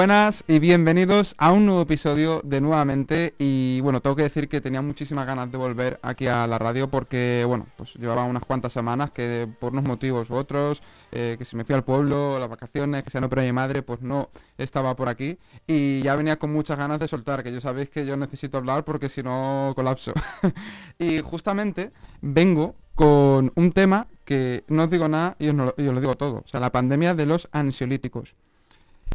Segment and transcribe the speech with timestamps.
[0.00, 4.62] Buenas y bienvenidos a un nuevo episodio de nuevamente y bueno, tengo que decir que
[4.62, 8.72] tenía muchísimas ganas de volver aquí a la radio porque bueno, pues llevaba unas cuantas
[8.72, 10.82] semanas que por unos motivos u otros,
[11.12, 13.82] eh, que se me fui al pueblo, las vacaciones, que se no pero mi madre,
[13.82, 15.36] pues no estaba por aquí
[15.66, 18.86] y ya venía con muchas ganas de soltar, que yo sabéis que yo necesito hablar
[18.86, 20.14] porque si no colapso.
[20.98, 21.92] y justamente
[22.22, 26.00] vengo con un tema que no os digo nada y os, no, y os lo
[26.00, 28.34] digo todo, o sea, la pandemia de los ansiolíticos.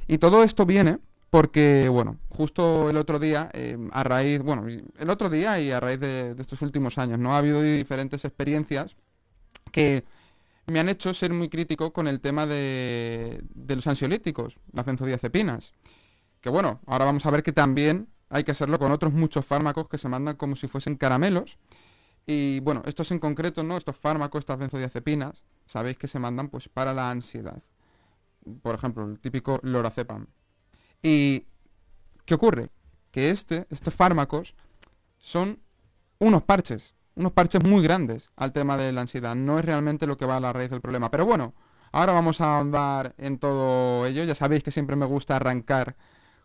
[0.07, 0.99] Y todo esto viene
[1.29, 5.79] porque, bueno, justo el otro día, eh, a raíz, bueno, el otro día y a
[5.79, 7.33] raíz de, de, estos últimos años, ¿no?
[7.33, 8.95] Ha habido diferentes experiencias
[9.71, 10.05] que
[10.67, 15.73] me han hecho ser muy crítico con el tema de, de los ansiolíticos, las benzodiazepinas.
[16.41, 19.89] Que bueno, ahora vamos a ver que también hay que hacerlo con otros muchos fármacos
[19.89, 21.57] que se mandan como si fuesen caramelos.
[22.25, 23.77] Y bueno, estos en concreto, ¿no?
[23.77, 27.61] Estos fármacos, estas benzodiazepinas, sabéis que se mandan pues para la ansiedad
[28.61, 30.27] por ejemplo, el típico lorazepam.
[31.01, 31.45] ¿Y
[32.25, 32.69] qué ocurre?
[33.11, 34.55] Que este, estos fármacos
[35.17, 35.59] son
[36.19, 39.35] unos parches, unos parches muy grandes al tema de la ansiedad.
[39.35, 41.11] No es realmente lo que va a la raíz del problema.
[41.11, 41.53] Pero bueno,
[41.91, 44.23] ahora vamos a andar en todo ello.
[44.23, 45.95] Ya sabéis que siempre me gusta arrancar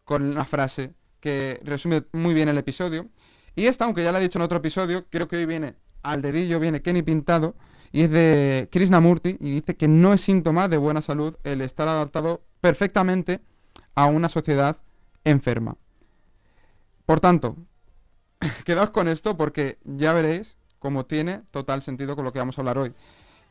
[0.04, 3.08] con una frase que resume muy bien el episodio.
[3.54, 6.22] Y esta, aunque ya la he dicho en otro episodio, creo que hoy viene al
[6.22, 7.56] dedillo, viene Kenny pintado
[7.92, 11.88] y es de Krishnamurti y dice que no es síntoma de buena salud el estar
[11.88, 13.40] adaptado perfectamente
[13.94, 14.78] a una sociedad
[15.24, 15.76] enferma.
[17.06, 17.56] Por tanto,
[18.64, 22.60] quedaos con esto porque ya veréis cómo tiene total sentido con lo que vamos a
[22.60, 22.92] hablar hoy.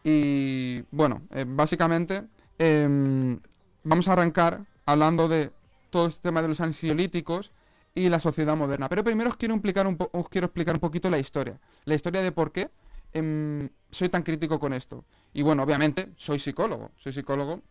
[0.04, 2.24] Y bueno, eh, básicamente
[2.58, 3.38] eh,
[3.84, 5.52] vamos a arrancar hablando de
[5.90, 7.52] todo este tema de los ansiolíticos
[7.94, 8.88] y la sociedad moderna.
[8.90, 11.60] Pero primero quiero, explicar un os quiero explicar un poquito la historia.
[11.86, 12.70] La historia de por qué
[13.14, 15.06] eh, soy tan crítico con esto?
[15.34, 17.62] Y bueno, obviamente soy psicólogo, soy psicólogo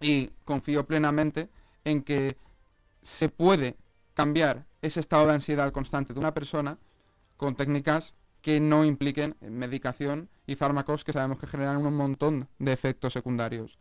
[0.00, 1.48] y confío plenamente
[1.84, 2.36] en que
[3.02, 3.76] se puede
[4.14, 6.78] cambiar ese estado de ansiedad constante de una persona
[7.36, 12.72] con técnicas que no impliquen medicación y fármacos que sabemos que generan un montón de
[12.72, 13.78] efectos secundarios.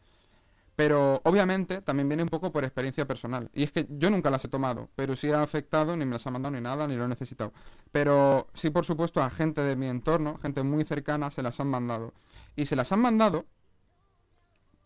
[0.76, 3.50] Pero obviamente también viene un poco por experiencia personal.
[3.54, 6.26] Y es que yo nunca las he tomado, pero sí ha afectado, ni me las
[6.26, 7.54] ha mandado ni nada, ni lo he necesitado.
[7.92, 11.68] Pero sí, por supuesto, a gente de mi entorno, gente muy cercana, se las han
[11.68, 12.14] mandado.
[12.56, 13.46] Y se las han mandado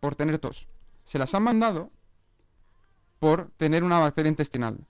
[0.02, 0.68] por tener tos.
[1.06, 1.90] Se las han mandado
[3.20, 4.86] por tener una bacteria intestinal.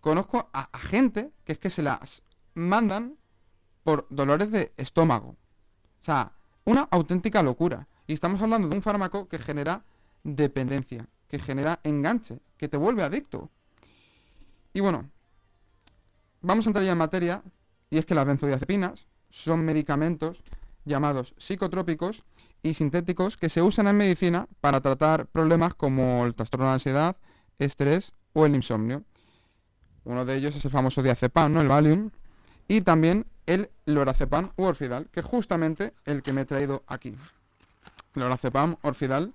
[0.00, 2.22] Conozco a, a gente que es que se las
[2.54, 3.16] mandan
[3.82, 5.30] por dolores de estómago.
[6.00, 6.32] O sea,
[6.64, 7.88] una auténtica locura.
[8.06, 9.82] Y estamos hablando de un fármaco que genera
[10.24, 13.50] dependencia, que genera enganche, que te vuelve adicto.
[14.72, 15.08] Y bueno,
[16.40, 17.42] vamos a entrar ya en materia,
[17.90, 20.42] y es que las benzodiazepinas son medicamentos
[20.84, 22.24] llamados psicotrópicos
[22.62, 27.16] y sintéticos que se usan en medicina para tratar problemas como el trastorno de ansiedad,
[27.58, 29.04] estrés o el insomnio.
[30.04, 31.60] Uno de ellos es el famoso diazepam, ¿no?
[31.60, 32.10] el Valium,
[32.68, 37.14] y también el lorazepam u orfidal, que es justamente el que me he traído aquí.
[38.14, 39.32] Lorazepam, orfidal,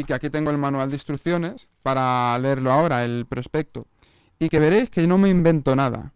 [0.00, 3.86] y que aquí tengo el manual de instrucciones para leerlo ahora, el prospecto,
[4.38, 6.14] y que veréis que no me invento nada,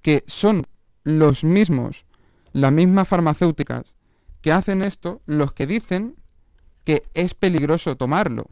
[0.00, 0.66] que son
[1.04, 2.06] los mismos,
[2.52, 3.94] las mismas farmacéuticas
[4.40, 6.16] que hacen esto, los que dicen
[6.84, 8.44] que es peligroso tomarlo.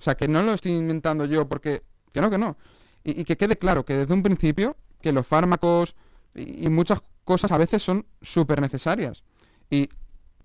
[0.00, 2.56] O sea, que no lo estoy inventando yo porque, que no, que no.
[3.04, 5.94] Y, que quede claro que desde un principio que los fármacos
[6.34, 9.22] y, y muchas cosas a veces son súper necesarias.
[9.68, 9.90] Y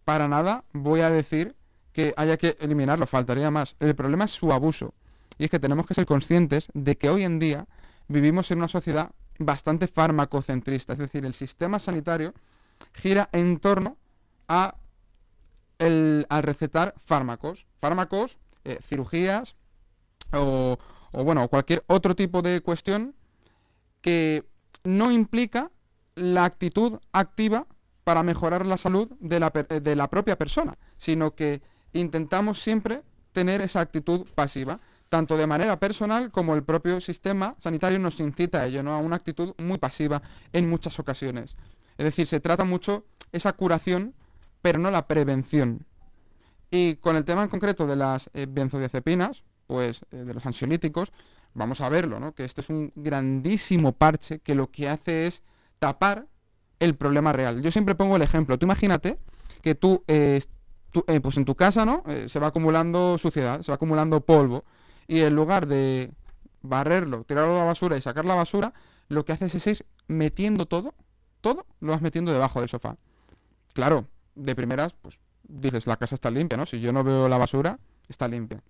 [0.03, 1.56] para nada voy a decir
[1.94, 3.75] que haya que eliminarlo, faltaría más.
[3.79, 4.94] El problema es su abuso.
[5.38, 7.67] Y es que tenemos que ser conscientes de que hoy en día
[8.07, 10.94] vivimos en una sociedad bastante farmacocentrista.
[10.94, 12.34] Es decir, el sistema sanitario
[12.93, 13.97] gira en torno
[14.47, 14.75] a
[15.79, 17.66] el, recetar fármacos.
[17.79, 19.55] Fármacos, eh, cirugías
[20.34, 20.78] o,
[21.11, 23.16] o, bueno, cualquier otro tipo de cuestión
[24.02, 24.46] que
[24.84, 25.72] no implica
[26.16, 27.66] la actitud activa
[28.03, 31.61] para mejorar la salud de la, de la propia persona, sino que
[31.94, 38.00] intentamos siempre tener esa actitud pasiva, tanto de manera personal como el propio sistema sanitario
[38.00, 38.94] nos incita a ello, ¿no?
[38.94, 40.22] A una actitud muy pasiva
[40.53, 41.58] en muchas ocasiones.
[41.97, 44.14] Es decir, se trata mucho esa curación,
[44.62, 45.86] pero no la prevención.
[46.72, 51.12] Y con el tema en concreto de las eh, benzodiazepinas, pues eh, de los ansiolíticos,
[51.53, 52.34] vamos a verlo, ¿no?
[52.34, 55.41] Que este es un grandísimo parche que lo que hace es
[55.80, 56.28] tapar
[56.80, 57.62] el problema real.
[57.62, 58.58] Yo siempre pongo el ejemplo.
[58.58, 59.18] Tú imagínate
[59.62, 60.41] que tú eh,
[61.08, 62.03] eh, pues en tu casa, ¿no?
[62.08, 64.66] Eh, se va acumulando suciedad, se va acumulando polvo.
[65.08, 66.12] Y en lugar de
[66.62, 68.74] barrerlo, tirarlo a la basura y sacar la basura,
[69.08, 70.94] lo que haces es ir metiendo todo,
[71.41, 72.97] todo lo vas metiendo debajo del sofá.
[73.74, 76.66] Claro, de primeras, pues dices, la casa está limpia, ¿no?
[76.66, 78.62] Si yo no veo la basura, está limpia.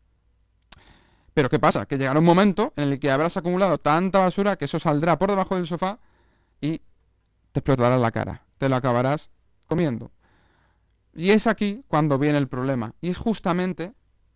[1.33, 1.85] Pero ¿qué pasa?
[1.85, 5.29] Que llegará un momento en el que habrás acumulado tanta basura que eso saldrá por
[5.29, 5.99] debajo del sofá
[6.59, 6.81] y
[7.51, 8.43] te explotará la cara.
[8.57, 9.29] Te lo acabarás
[9.67, 10.11] comiendo.
[11.19, 12.93] Y es aquí cuando viene el problema.
[13.01, 13.91] Y es justamente,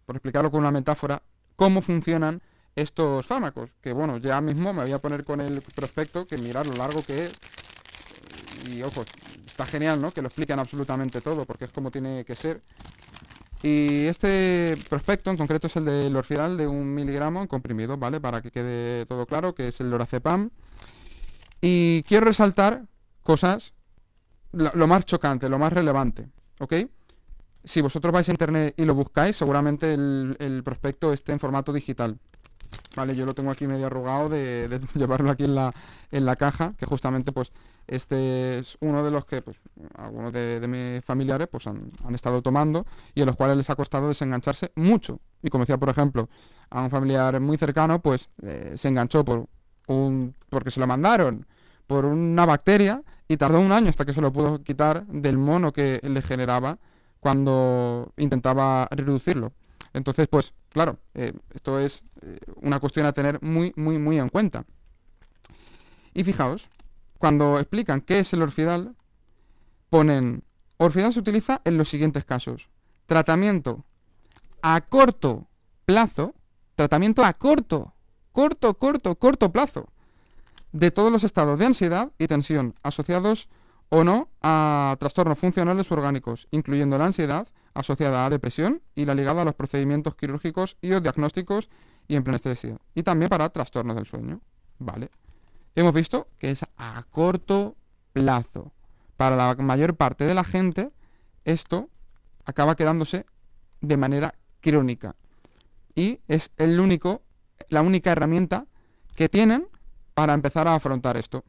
[0.06, 1.24] por explicarlo con una metáfora,
[1.56, 2.42] cómo funcionan
[2.76, 3.70] estos fármacos.
[3.80, 7.02] Que bueno, ya mismo me voy a poner con el prospecto, que mirar lo largo
[7.02, 7.32] que es.
[8.70, 9.06] Y ojo,
[9.46, 10.12] está genial, ¿no?
[10.12, 12.62] Que lo expliquen absolutamente todo, porque es como tiene que ser.
[13.62, 18.20] Y este prospecto en concreto es el del orfidal de un miligramo en comprimido, ¿vale?
[18.20, 20.50] Para que quede todo claro, que es el lorazepam.
[21.62, 22.84] Y quiero resaltar
[23.22, 23.74] cosas,
[24.52, 26.28] lo, más chocante, lo más relevante,
[26.60, 26.74] ¿ok?
[27.64, 32.20] Si vosotros vais a internet y lo buscáis, seguramente el, prospecto esté en formato digital.
[32.96, 35.74] Vale, yo lo tengo aquí medio arrugado de, llevarlo aquí en la,
[36.12, 37.54] en la caja, que justamente pues
[37.88, 39.58] este es uno de los que pues,
[39.96, 44.10] algunos de, mis familiares pues, han, estado tomando y a los cuales les ha costado
[44.10, 45.20] desengancharse mucho.
[45.42, 46.30] Y como decía, por ejemplo,
[46.70, 49.48] a un familiar muy cercano, pues eh, se enganchó por
[49.88, 51.46] un, porque se lo mandaron
[51.88, 53.04] por una bacteria
[53.34, 56.78] y tardó un año hasta que se lo pudo quitar del mono que le generaba
[57.20, 59.54] cuando intentaba reducirlo.
[59.92, 64.30] Entonces, pues claro, eh, esto es eh, una cuestión a tener muy, muy, muy en
[64.30, 64.66] cuenta.
[66.14, 66.70] Y fijaos,
[67.18, 68.96] cuando explican qué es el orfidal,
[69.90, 70.44] ponen,
[70.78, 72.70] orfidal se utiliza en los siguientes casos.
[73.08, 73.84] Tratamiento
[74.62, 75.48] a corto
[75.86, 76.36] plazo,
[76.76, 77.96] tratamiento a corto,
[78.32, 79.90] corto, corto, corto plazo,
[80.74, 83.48] de todos los estados de ansiedad y tensión asociados
[83.90, 89.44] o no a trastornos funcionales orgánicos, incluyendo la ansiedad asociada a depresión y la ligada
[89.44, 91.70] a los procedimientos quirúrgicos y o diagnósticos
[92.08, 94.42] y en anestesia, y también para trastornos del sueño.
[94.80, 95.10] Vale
[95.76, 97.76] hemos visto que es a corto
[98.14, 98.72] plazo.
[99.18, 100.92] Para la mayor parte de la gente,
[101.46, 101.90] esto
[102.46, 103.26] acaba quedándose
[103.82, 105.16] de manera crónica.
[105.96, 107.22] Y es el único,
[107.70, 108.66] la única herramienta
[109.16, 109.68] que tienen
[110.14, 111.44] para empezar a afrontar esto.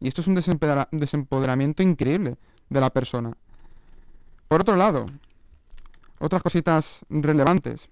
[0.00, 2.36] Y esto es un desempoderamiento increíble
[2.68, 3.32] de la persona.
[4.48, 5.06] Por otro lado,
[6.18, 7.88] otras cositas relevantes.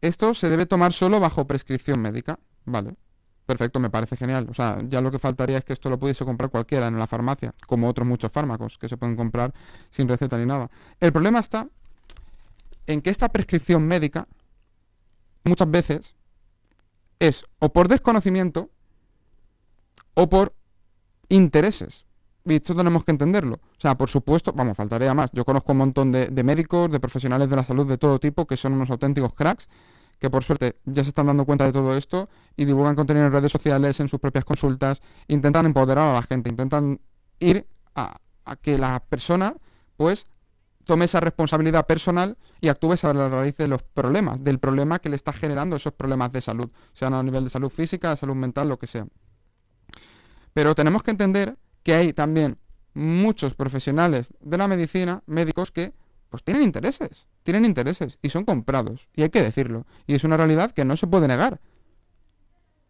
[0.00, 2.94] Esto se debe tomar solo bajo prescripción médica, ¿vale?
[3.46, 4.46] Perfecto, me parece genial.
[4.50, 7.06] O sea, ya lo que faltaría es que esto lo pudiese comprar cualquiera en la
[7.06, 9.52] farmacia, como otros muchos fármacos que se pueden comprar
[9.90, 10.70] sin receta ni nada.
[11.00, 11.68] El problema está
[12.86, 14.26] en que esta prescripción médica
[15.44, 16.14] muchas veces
[17.18, 18.70] es o por desconocimiento
[20.14, 20.54] o por
[21.28, 22.06] intereses.
[22.46, 23.56] Y esto tenemos que entenderlo.
[23.56, 25.30] O sea, por supuesto, vamos, faltaría más.
[25.32, 28.56] Yo conozco un montón de, médicos, de profesionales de la salud de todo tipo, que
[28.56, 29.68] son unos auténticos cracks
[30.18, 33.32] que por suerte ya se están dando cuenta de todo esto y divulgan contenido en
[33.32, 37.00] redes sociales, en sus propias consultas, intentan empoderar a la gente, intentan
[37.40, 38.20] ir a,
[38.62, 39.54] que la persona
[39.96, 40.26] pues
[40.84, 45.08] tome esa responsabilidad personal y actúe sobre la raíz de los problemas, del problema que
[45.08, 48.34] le está generando esos problemas de salud, sean a nivel de salud física, de salud
[48.34, 49.06] mental, lo que sea.
[50.52, 52.58] Pero tenemos que entender que hay también
[52.94, 55.92] muchos profesionales de la medicina, médicos, que
[56.30, 59.08] pues tienen intereses, tienen intereses y son comprados.
[59.14, 59.86] Y hay que decirlo.
[60.06, 61.60] Y es una realidad que no se puede negar.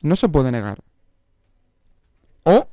[0.02, 0.82] No se puede negar.
[2.44, 2.68] O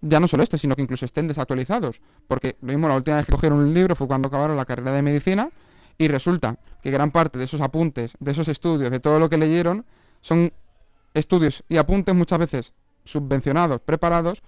[0.00, 2.00] ya no solo este, sino que incluso estén desactualizados.
[2.26, 4.92] Porque lo mismo la última vez que cogieron un libro fue cuando acabaron la carrera
[4.92, 5.50] de medicina
[5.96, 9.36] y resulta que gran parte de esos apuntes, de esos estudios, de todo lo que
[9.36, 9.84] leyeron,
[10.20, 10.52] son
[11.14, 12.72] estudios y apuntes muchas veces
[13.04, 14.42] subvencionados, preparados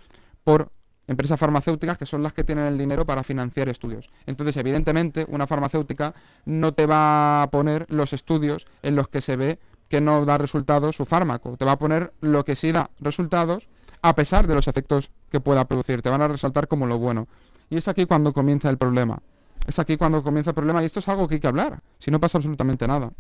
[0.45, 0.71] por
[1.07, 4.09] empresas farmacéuticas que son las que tienen el dinero para financiar estudios.
[4.27, 6.15] Entonces, evidentemente, una farmacéutica
[6.45, 10.39] no te va a poner los estudios en los que se ve que no da
[10.39, 11.57] resultados su fármaco.
[11.57, 13.69] Te va a poner lo que sí da resultados
[14.03, 16.03] a pesar de los efectos que pueda producir.
[16.03, 17.29] Te van a resaltar como lo bueno.
[17.71, 19.23] Y es aquí cuando comienza el problema.
[19.67, 21.83] Es aquí cuando comienza el problema y esto es algo que hay que hablar.
[21.99, 23.13] Si no pasa absolutamente nada.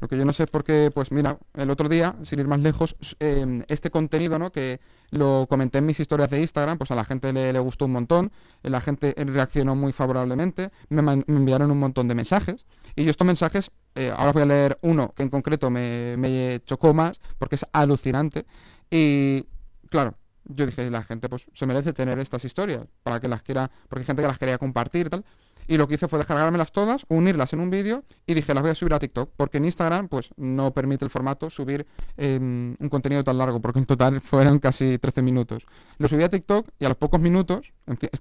[0.00, 2.46] Lo que yo no sé es por qué, pues mira, el otro día, sin ir
[2.46, 4.52] más lejos, em, este contenido, ¿no?
[4.52, 4.80] Que
[5.10, 8.30] lo comenté en mis historias de Instagram, pues a la gente le, gustó un montón,
[8.62, 12.64] la gente reaccionó muy favorablemente, me, enviaron un montón de mensajes.
[12.94, 16.94] Y yo estos mensajes, eh, ahora voy a leer uno que en concreto me chocó
[16.94, 18.46] más, porque es alucinante.
[18.90, 19.46] Y
[19.90, 20.14] claro,
[20.48, 24.02] yo dije, la gente pues se merece tener estas historias para que las quiera, porque
[24.02, 25.24] hay gente que las quería compartir tal.
[25.70, 28.70] Y lo que hice fue descargármelas todas, unirlas en un vídeo y dije, las voy
[28.70, 31.86] a subir a TikTok, porque en Instagram pues no permite el formato subir
[32.16, 35.66] em, un contenido tan largo, porque en total fueron casi 13 minutos.
[35.98, 37.74] Lo subí a TikTok y a los pocos minutos,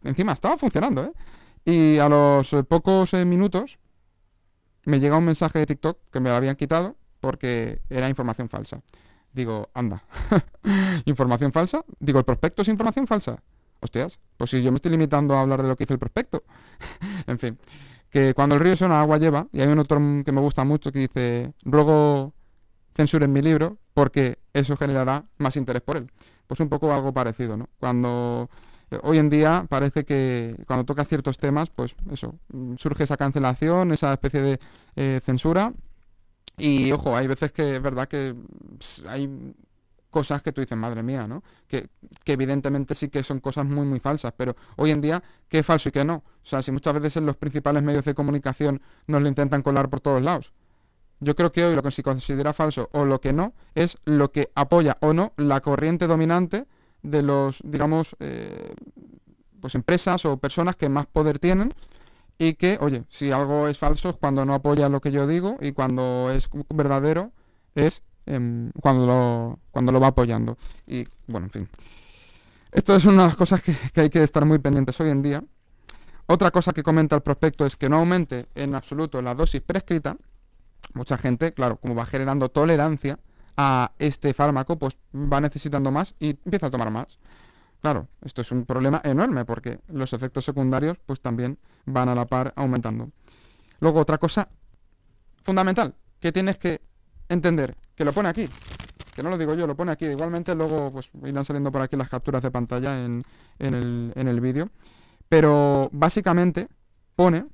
[0.04, 1.14] encima estaba funcionando, ¿eh?
[1.64, 3.80] Y a los eh, pocos eh, minutos
[4.86, 8.82] me llega un mensaje de TikTok que me lo habían quitado porque era información falsa.
[9.38, 10.04] Digo, anda,
[11.06, 11.86] información falsa.
[12.00, 13.38] Digo, el prospecto es información falsa.
[13.80, 16.44] Hostias, pues si yo me estoy limitando a hablar de lo que hizo el prospecto.
[17.28, 17.60] en fin,
[18.10, 20.92] que cuando el río suena agua lleva, y hay un otro que me gusta mucho
[20.92, 22.34] que dice, ruego
[22.96, 26.12] censuren mi libro porque eso generará más interés por él.
[26.48, 27.70] Pues un poco algo parecido, ¿no?
[27.80, 28.50] Cuando
[28.90, 32.40] eh, hoy en día parece que cuando tocas ciertos temas, pues eso,
[32.78, 34.60] surge esa cancelación, esa especie de
[34.96, 35.74] eh, censura.
[36.58, 38.36] Y ojo, hay veces que es verdad que
[39.08, 39.54] hay
[40.10, 41.44] cosas que tú dices, madre mía, ¿no?
[41.68, 41.90] Que,
[42.24, 45.66] que, evidentemente sí que son cosas muy, muy falsas, pero hoy en día, ¿qué es
[45.66, 46.16] falso y qué no?
[46.16, 49.90] O sea, si muchas veces en los principales medios de comunicación nos lo intentan colar
[49.90, 50.54] por todos lados.
[51.20, 54.32] Yo creo que hoy lo que se considera falso o lo que no es lo
[54.32, 56.66] que apoya o no la corriente dominante
[57.02, 58.74] de los, digamos, eh,
[59.60, 61.74] pues empresas o personas que más poder tienen
[62.38, 65.58] y que, oye, si algo es falso es cuando no apoya lo que yo digo
[65.60, 67.32] y cuando es verdadero
[67.76, 70.58] es em, cuando, lo, cuando lo va apoyando.
[70.86, 71.70] Y bueno, en fin.
[72.72, 75.22] Esto es una de las cosas que, que hay que estar muy pendientes hoy en
[75.22, 75.44] día.
[76.28, 80.18] Otra cosa que comenta el prospecto es que no aumente en absoluto la dosis prescrita,
[80.94, 83.18] mucha gente, claro, como va generando tolerancia
[83.56, 87.18] a este fármaco, pues va necesitando más y empieza a tomar más.
[87.82, 92.26] Claro, esto es un problema enorme porque los efectos secundarios pues también van a la
[92.26, 93.12] par aumentando.
[93.80, 94.50] Luego otra cosa
[95.44, 96.82] fundamental que tienes que
[97.30, 98.50] entender, que lo pone aquí,
[99.16, 100.06] que no lo digo yo, lo pone aquí.
[100.06, 103.24] Igualmente luego pues irán saliendo por aquí las capturas de pantalla en,
[103.60, 104.70] el, en el vídeo.
[105.30, 106.68] Pero básicamente
[107.16, 107.46] pone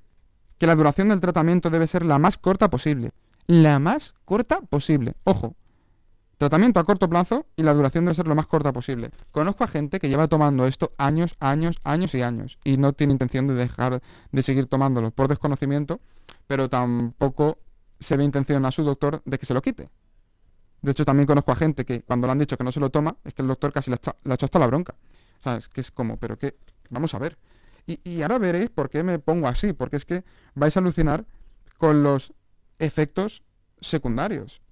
[0.57, 3.11] que la duración del tratamiento debe ser la más corta posible
[3.47, 5.15] la más corta posible.
[5.23, 5.55] Ojo,
[6.43, 9.11] tratamiento a corto plazo y la duración debe ser lo más corta posible.
[9.31, 13.13] Conozco a gente que lleva tomando esto años, años, años y años y no tiene
[13.13, 16.01] intención de dejar de seguir tomándolo por desconocimiento,
[16.45, 17.59] pero tampoco
[17.99, 19.89] se ve intención a su doctor de que se lo quite.
[20.81, 22.89] De hecho, también conozco a gente que cuando le han dicho que no se lo
[22.89, 24.95] toma, es que el doctor casi le ha hecho hasta la bronca.
[25.39, 26.57] O sea, es que es como, pero qué,
[26.89, 27.37] vamos a ver.
[27.87, 31.25] Y, y ahora veréis por qué me pongo así, porque es que vais a alucinar
[31.77, 32.33] con los
[32.79, 33.43] efectos
[33.79, 34.62] secundarios.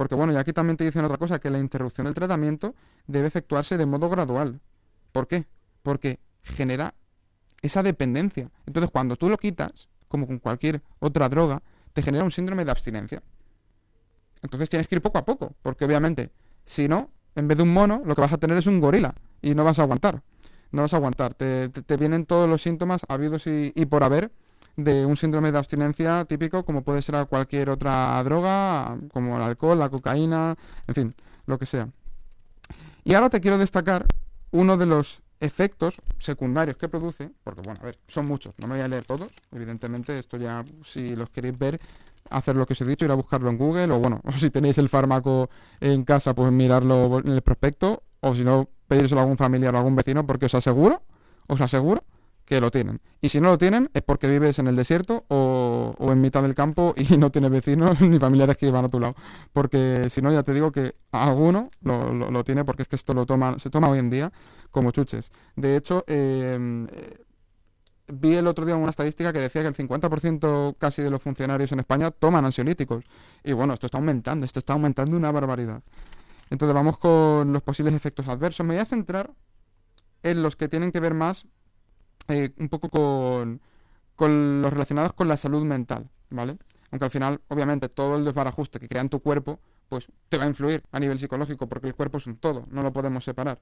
[0.00, 2.74] Porque bueno, y aquí también te dicen otra cosa, que la interrupción del tratamiento
[3.06, 4.58] debe efectuarse de modo gradual.
[5.12, 5.44] ¿Por qué?
[5.82, 6.94] Porque genera
[7.60, 8.50] esa dependencia.
[8.64, 12.70] Entonces, cuando tú lo quitas, como con cualquier otra droga, te genera un síndrome de
[12.70, 13.22] abstinencia.
[14.40, 16.30] Entonces tienes que ir poco a poco, porque obviamente,
[16.64, 19.14] si no, en vez de un mono, lo que vas a tener es un gorila
[19.42, 20.22] y no vas a aguantar.
[20.72, 21.34] No vas a aguantar.
[21.34, 24.32] Te, vienen todos los síntomas habidos y por haber
[24.76, 29.42] de un síndrome de abstinencia típico como puede ser a cualquier otra droga, como el
[29.42, 31.14] alcohol, la cocaína, en fin,
[31.46, 31.88] lo que sea.
[33.04, 34.06] Y ahora te quiero destacar
[34.50, 38.74] uno de los efectos secundarios que produce, porque bueno, a ver, son muchos, no me
[38.74, 41.80] voy a leer todos, evidentemente, esto ya, si los queréis ver,
[42.28, 44.50] hacer lo que os he dicho, ir a buscarlo en Google, o bueno, o si
[44.50, 45.48] tenéis el fármaco
[45.80, 49.78] en casa, pues mirarlo en el prospecto, o si no, pedírselo a algún familiar o
[49.78, 51.02] a algún vecino, porque os aseguro,
[51.48, 52.04] os aseguro
[52.50, 53.00] que lo tienen.
[53.20, 56.56] Y si no lo tienen es porque vives en el desierto o, en mitad del
[56.56, 59.14] campo y no tienes vecinos ni familiares que van a tu lado.
[59.52, 63.24] Porque si no, ya te digo que alguno lo, tiene porque es que esto lo
[63.24, 64.32] toma, se toma hoy en día
[64.72, 65.30] como chuches.
[65.54, 66.88] De hecho, em,
[68.08, 71.70] vi el otro día una estadística que decía que el 50% casi de los funcionarios
[71.70, 73.04] en España toman ansiolíticos.
[73.44, 75.84] Y bueno, esto está aumentando, esto está aumentando una barbaridad.
[76.50, 78.66] Entonces vamos con los posibles efectos adversos.
[78.66, 79.30] Me voy a centrar
[80.24, 81.46] en los que tienen que ver más
[82.28, 83.60] eh, un poco con,
[84.16, 86.58] con los relacionados con la salud mental, ¿vale?
[86.90, 90.44] Aunque al final, obviamente, todo el desbarajuste que crea en tu cuerpo, pues te va
[90.44, 93.60] a influir a nivel psicológico, porque el cuerpo es un todo, no lo podemos separar.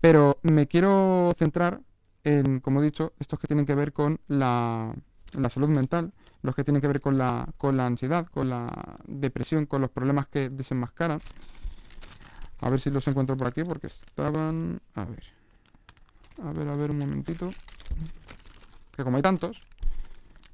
[0.00, 1.80] Pero me quiero centrar
[2.24, 4.94] en, como he dicho, estos que tienen que ver con la,
[5.32, 8.98] la salud mental, los que tienen que ver con la, con la ansiedad, con la
[9.06, 11.20] depresión, con los problemas que desenmascaran.
[12.60, 14.80] A ver si los encuentro por aquí, porque estaban...
[14.94, 15.37] A ver.
[16.42, 17.50] A ver, a ver, un momentito.
[18.96, 19.60] Que como hay tantos,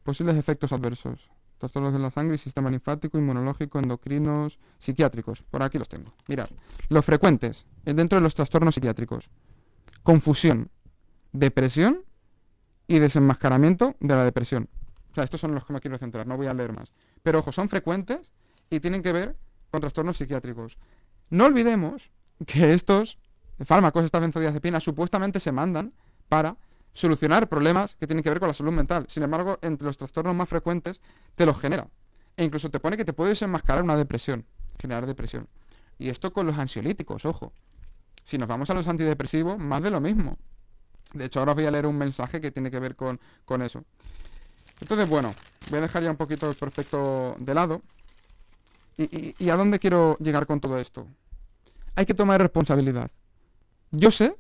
[0.03, 1.29] posibles efectos adversos.
[1.59, 5.43] Trastornos de la sangre, sistema linfático, inmunológico, endocrinos, psiquiátricos.
[5.43, 6.13] Por aquí los tengo.
[6.29, 6.49] Mirad,
[6.89, 9.31] los frecuentes dentro de los trastornos psiquiátricos.
[10.03, 10.71] Confusión,
[11.33, 12.05] depresión
[12.87, 14.69] y desenmascaramiento de la depresión.
[15.11, 16.93] O sea, estos son los que me quiero centrar, no voy a leer más.
[17.23, 18.33] Pero ojo, son frecuentes
[18.69, 19.37] y tienen que ver
[19.71, 20.77] con trastornos psiquiátricos.
[21.31, 22.11] No olvidemos
[22.47, 23.19] que estos
[23.63, 25.93] fármacos, estas benzodiazepinas, supuestamente se mandan
[26.29, 26.57] para
[26.93, 29.07] solucionar problemas que tienen que ver con la salud mental.
[29.09, 31.01] Sin embargo, entre los trastornos más frecuentes
[31.35, 31.89] te los genera.
[32.37, 34.47] E incluso te pone que te puedes enmascarar una depresión,
[34.79, 35.49] generar depresión.
[35.99, 37.53] Y esto con los ansiolíticos, ojo.
[38.23, 40.39] Si nos vamos a los antidepresivos, más de lo mismo.
[41.13, 43.63] De hecho, ahora os voy a leer un mensaje que tiene que ver con, con
[43.63, 43.85] eso.
[44.81, 45.33] Entonces, bueno,
[45.71, 47.83] voy a dejar ya un poquito el prospecto de lado.
[48.97, 51.07] y a dónde quiero llegar con todo esto?
[51.97, 53.11] Hay que tomar responsabilidad.
[53.97, 54.37] Yo sé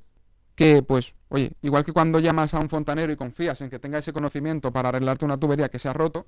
[0.55, 3.99] que, pues, oye, igual que cuando llamas a un fontanero y confías en que tenga
[3.99, 6.27] ese conocimiento para arreglarte una tubería que se ha roto,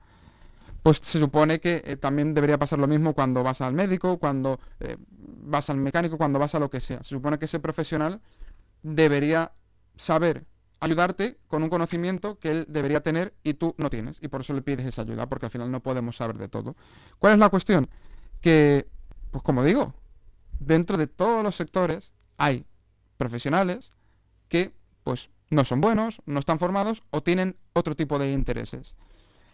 [0.83, 4.61] pues se supone que eh, también debería pasar lo mismo cuando vas al médico, cuando
[4.79, 6.99] eh, vas al mecánico, cuando vas a lo que sea.
[6.99, 8.21] Se supone que ese profesional
[8.83, 9.53] debería
[9.97, 10.45] saber
[10.79, 14.19] ayudarte con un conocimiento que él debería tener y tú no tienes.
[14.21, 16.77] Y por eso le pides esa ayuda, porque al final no podemos saber de todo.
[17.19, 17.89] ¿Cuál es la cuestión?
[18.41, 18.87] Que,
[19.33, 19.95] pues como digo,
[20.61, 22.65] dentro de todos los sectores hay
[23.17, 23.93] profesionales
[24.49, 28.97] que pues no son buenos, no están formados o tienen otro tipo de intereses.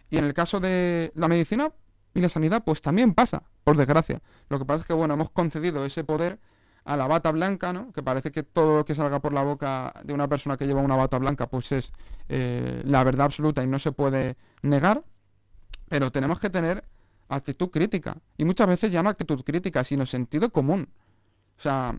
[0.09, 1.71] Y en el caso de la medicina
[2.13, 4.21] y la sanidad, pues también pasa, por desgracia.
[4.49, 6.39] Lo que pasa es que, bueno, hemos concedido ese poder
[6.85, 7.91] a la bata blanca, ¿no?
[7.93, 10.81] Que parece que todo lo que salga por la boca de una persona que lleva
[10.81, 11.91] una bata blanca, pues es
[12.29, 15.03] eh, la verdad absoluta y no se puede negar.
[15.89, 16.83] Pero tenemos que tener
[17.29, 18.17] actitud crítica.
[18.37, 20.89] Y muchas veces ya no actitud crítica, sino sentido común.
[21.57, 21.95] O sea,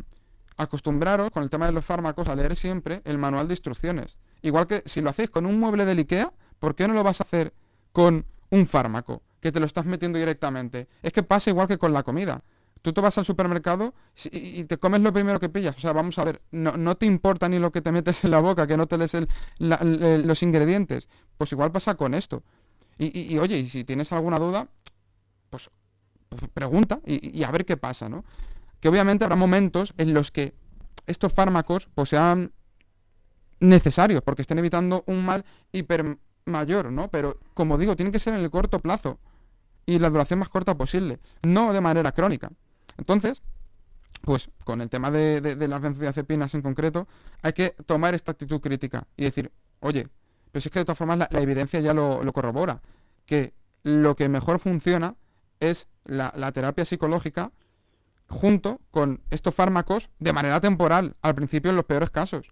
[0.56, 4.16] acostumbraros con el tema de los fármacos a leer siempre el manual de instrucciones.
[4.42, 7.20] Igual que si lo hacéis con un mueble del IKEA, ¿por qué no lo vas
[7.20, 7.52] a hacer
[7.92, 9.22] con un fármaco?
[9.40, 10.88] Que te lo estás metiendo directamente.
[11.02, 12.42] Es que pasa igual que con la comida.
[12.82, 13.94] Tú te vas al supermercado
[14.30, 15.76] y te comes lo primero que pillas.
[15.76, 18.40] O sea, vamos a ver, no, te importa ni lo que te metes en la
[18.40, 19.16] boca, que no te lees
[19.58, 21.08] los ingredientes.
[21.38, 22.42] Pues igual pasa con esto.
[22.98, 24.68] Y, oye, y si tienes alguna duda,
[25.48, 25.70] pues,
[26.52, 28.24] pregunta y, y, a ver qué pasa, ¿no?
[28.84, 30.52] Que obviamente habrá momentos en los que
[31.06, 32.52] estos fármacos pues, sean
[33.58, 37.08] necesarios, porque estén evitando un mal hiper mayor, ¿no?
[37.08, 39.18] Pero, como digo, tienen que ser en el corto plazo
[39.86, 42.50] y la duración más corta posible, no de manera crónica.
[42.98, 43.42] Entonces,
[44.20, 47.08] pues con el tema de, las benzodiazepinas en concreto,
[47.40, 49.50] hay que tomar esta actitud crítica y decir,
[49.80, 50.08] oye,
[50.52, 52.82] pero es que de todas formas la, evidencia ya lo, corrobora,
[53.24, 55.16] que lo que mejor funciona
[55.58, 57.50] es la terapia psicológica
[58.28, 62.50] junto con estos fármacos de manera temporal, al principio en los peores casos.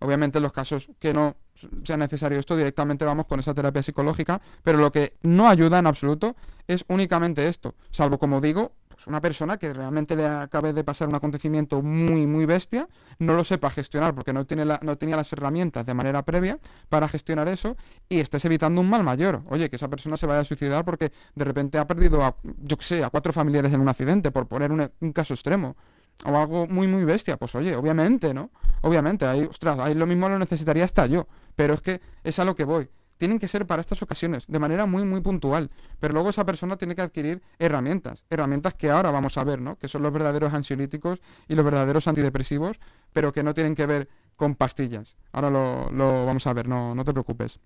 [0.00, 1.36] Obviamente en los casos que no
[1.84, 5.86] sea necesario esto, directamente vamos con esa terapia psicológica, pero lo que no ayuda en
[5.86, 8.72] absoluto es únicamente esto, salvo como digo,
[9.06, 13.44] una persona que realmente le acabe de pasar un acontecimiento muy, muy bestia, no lo
[13.44, 16.58] sepa gestionar porque no, tiene no tenía las herramientas de manera previa
[16.88, 17.76] para gestionar eso
[18.08, 19.42] y estés evitando un mal mayor.
[19.48, 22.76] Oye, que esa persona se vaya a suicidar porque de repente ha perdido a, yo
[22.76, 25.76] qué sé, a cuatro familiares en un accidente, por poner un caso extremo
[26.24, 28.50] o algo muy, muy bestia, pues oye, obviamente, ¿no?
[28.82, 32.44] Obviamente, ahí, ostras, ahí lo mismo lo necesitaría hasta yo, pero es que es a
[32.44, 32.90] lo que voy.
[33.20, 35.70] Tienen que ser para estas ocasiones, de manera muy, muy puntual.
[35.98, 39.76] Pero luego esa persona tiene que adquirir herramientas, herramientas que ahora vamos a ver, ¿no?
[39.76, 42.80] Que son los verdaderos ansiolíticos y los verdaderos antidepresivos,
[43.12, 45.18] pero que no tienen que ver con pastillas.
[45.32, 47.60] Ahora lo, lo vamos a ver, no, no te preocupes.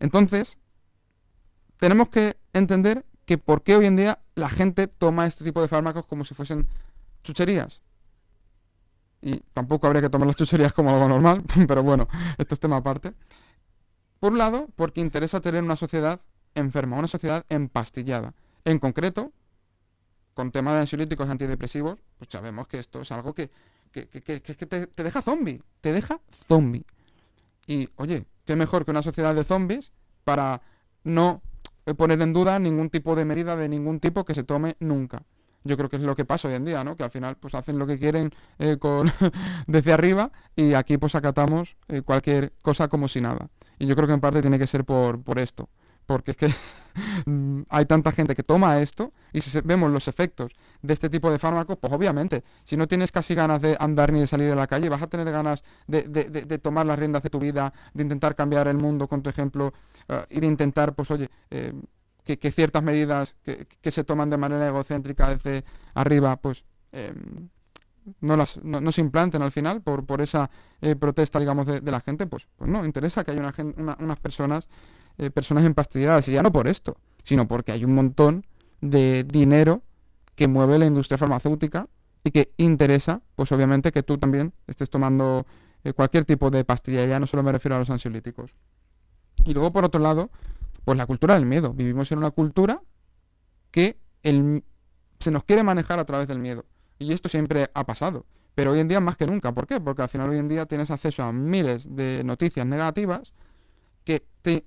[0.00, 0.58] Entonces,
[1.76, 5.68] tenemos que entender que por qué hoy en día la gente toma este tipo de
[5.68, 6.66] fármacos como si fuesen
[7.22, 7.80] chucherías.
[9.20, 12.78] Y tampoco habría que tomar las chucherías como algo normal, pero bueno, esto es tema
[12.78, 13.14] aparte.
[14.22, 16.20] Por un lado, porque interesa tener una sociedad
[16.54, 18.34] enferma, una sociedad empastillada.
[18.64, 19.32] En concreto,
[20.32, 23.50] con temas de ansiolíticos antidepresivos, pues sabemos que esto es algo que,
[23.90, 26.84] que, te, te, deja zombie, te deja zombie.
[27.66, 29.90] Y oye, qué mejor que una sociedad de zombies
[30.22, 30.62] para
[31.02, 31.42] no
[31.96, 35.24] poner en duda ningún tipo de medida de ningún tipo que se tome nunca
[35.64, 36.96] yo creo que es lo que pasa hoy en día, ¿no?
[36.96, 39.10] Que al final pues hacen lo que quieren eh, con
[39.66, 43.48] desde arriba y aquí pues acatamos eh, cualquier cosa como si nada.
[43.78, 45.68] Y yo creo que en parte tiene que ser por, por esto.
[46.06, 46.52] Porque es que
[47.68, 51.38] hay tanta gente que toma esto y si vemos los efectos de este tipo de
[51.38, 54.66] fármacos, pues obviamente, si no tienes casi ganas de andar ni de salir a la
[54.66, 58.34] calle, vas a tener ganas de, de, tomar las riendas de tu vida, de intentar
[58.34, 59.72] cambiar el mundo con tu ejemplo
[60.08, 61.30] eh, y de intentar, pues oye,
[62.24, 67.48] que, ciertas medidas que, se toman de manera egocéntrica desde arriba, pues em,
[68.20, 72.00] no, las, no, se implanten al final por, por esa eh, protesta, digamos, de, la
[72.00, 74.68] gente, pues, pues no, interesa que haya una, unas personas,
[75.18, 78.46] eh, personas empastilladas, y ya no por esto, sino porque hay un montón
[78.80, 79.82] de dinero
[80.34, 81.88] que mueve la industria farmacéutica
[82.24, 85.46] y que interesa, pues obviamente, que tú también estés tomando
[85.84, 88.52] eh, cualquier tipo de pastilla, ya no solo me refiero a los ansiolíticos.
[89.44, 90.30] Y luego, por otro lado,
[90.84, 91.72] pues la cultura del miedo.
[91.72, 92.82] Vivimos en una cultura
[93.70, 93.98] que
[95.18, 96.64] se nos quiere manejar a través del miedo.
[96.98, 98.26] Y esto siempre ha pasado.
[98.54, 99.52] Pero hoy en día más que nunca.
[99.52, 99.80] ¿Por qué?
[99.80, 103.32] Porque al final hoy en día tienes acceso a miles de noticias negativas
[104.04, 104.66] que te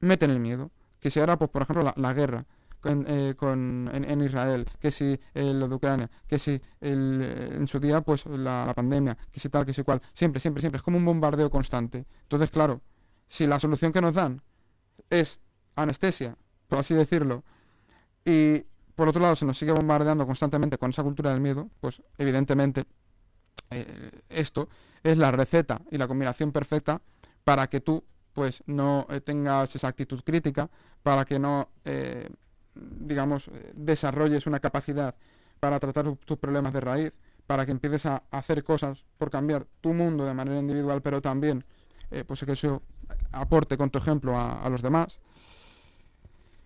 [0.00, 0.70] meten el miedo.
[1.00, 2.46] Que si ahora, pues por ejemplo, la, guerra
[2.84, 8.26] eh, en, Israel, que si eh, lo de Ucrania, que si en su día, pues
[8.26, 10.00] la, la, pandemia, que si tal, que si cual.
[10.12, 10.78] Siempre, siempre, siempre.
[10.78, 12.06] Es como un bombardeo constante.
[12.22, 12.80] Entonces, claro,
[13.28, 14.42] si la solución que nos dan
[15.10, 15.40] es
[15.76, 16.36] anestesia,
[16.68, 17.44] por así decirlo,
[18.24, 22.00] y por otro lado se nos sigue bombardeando constantemente con esa cultura del miedo, pues
[22.18, 22.84] evidentemente
[23.70, 24.68] eh, esto
[25.02, 27.00] es la receta y la combinación perfecta
[27.44, 30.68] para que tú pues no eh, tengas esa actitud crítica,
[31.02, 32.28] para que no, eh,
[32.74, 35.14] digamos, desarrolles una capacidad
[35.60, 37.12] para tratar tus problemas de raíz,
[37.46, 41.64] para que empieces a hacer cosas por cambiar tu mundo de manera individual, pero también,
[42.22, 42.82] pues que eso
[43.32, 45.20] aporte con tu ejemplo a, los demás.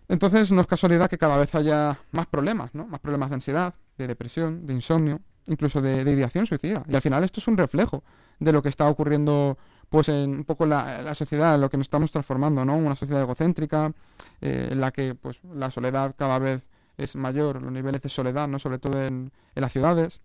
[0.09, 2.87] Entonces no es casualidad que cada vez haya más problemas, ¿no?
[2.87, 6.83] Más problemas de ansiedad, de depresión, de insomnio, incluso de, ideación suicida.
[6.89, 8.03] Y al final esto es un reflejo
[8.39, 9.59] de lo que está ocurriendo
[9.89, 12.77] pues en un poco la, la sociedad, en lo que nos estamos transformando, ¿no?
[12.77, 13.93] Una sociedad egocéntrica,
[14.41, 16.63] eh, en la que pues la soledad cada vez
[16.99, 18.59] es mayor, los niveles de soledad, ¿no?
[18.59, 20.21] Sobre todo en las ciudades,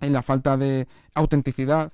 [0.00, 1.92] en la falta de autenticidad,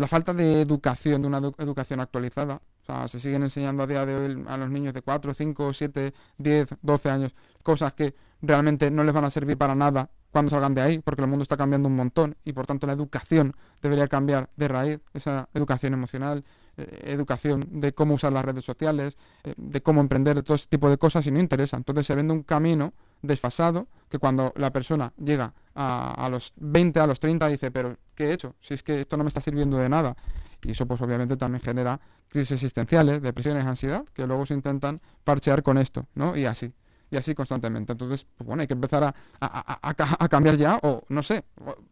[0.00, 2.62] la falta de educación, de una educación actualizada.
[2.82, 5.74] O sea, se siguen enseñando a día de hoy a los niños de 4, 5,
[5.74, 10.50] 7, 10, 12 años cosas que realmente no les van a servir para nada cuando
[10.50, 13.54] salgan de ahí, porque el mundo está cambiando un montón y por tanto la educación
[13.82, 16.44] debería cambiar de raíz, esa educación emocional,
[16.78, 20.66] eh, educación de cómo usar las redes sociales, eh, de cómo emprender, de todo ese
[20.68, 21.76] tipo de cosas y no interesa.
[21.76, 27.00] Entonces se vende un camino desfasado que cuando la persona llega a, a, los 20,
[27.00, 28.54] a los 30 dice, pero ¿qué he hecho?
[28.60, 30.16] Si es que esto no me está sirviendo de nada.
[30.62, 35.62] Y eso pues obviamente también genera crisis existenciales, depresiones, ansiedad, que luego se intentan parchear
[35.62, 36.36] con esto, ¿no?
[36.36, 36.72] Y así
[37.10, 37.92] y así constantemente.
[37.92, 41.44] Entonces, pues bueno, hay que empezar a, cambiar ya, o no sé.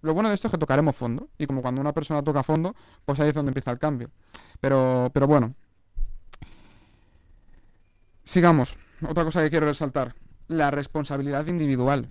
[0.03, 2.75] Lo bueno de esto es que tocaremos fondo, y como cuando una persona toca fondo,
[3.05, 4.11] pues ahí es donde empieza el cambio.
[4.61, 5.55] Pero, pero bueno.
[8.25, 8.77] Sigamos.
[9.09, 10.15] Otra cosa que quiero resaltar,
[10.49, 12.09] la responsabilidad individual.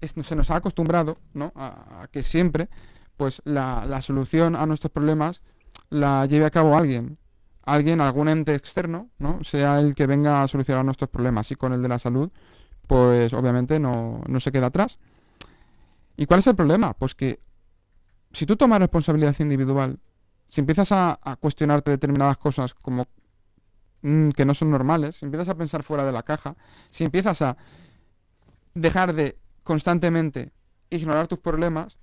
[0.00, 1.52] se nos ha acostumbrado, ¿no?
[1.56, 2.68] A, que siempre,
[3.16, 5.42] pues la, solución a nuestros problemas
[5.90, 7.18] la lleve a cabo alguien
[7.64, 9.42] alguien, algún ente externo, ¿no?
[9.44, 11.50] sea el que venga a solucionar nuestros problemas.
[11.50, 12.30] Y con el de la salud,
[12.86, 14.98] pues obviamente no, se queda atrás.
[16.16, 16.94] ¿Y cuál es el problema?
[16.94, 17.40] Pues que
[18.32, 19.98] si tú tomas responsabilidad individual,
[20.48, 23.06] si empiezas a, cuestionarte determinadas cosas como
[24.02, 26.56] mm, que no son normales, si empiezas a pensar fuera de la caja,
[26.90, 27.56] si empiezas a
[28.74, 30.52] dejar de constantemente
[30.90, 31.98] ignorar tus problemas,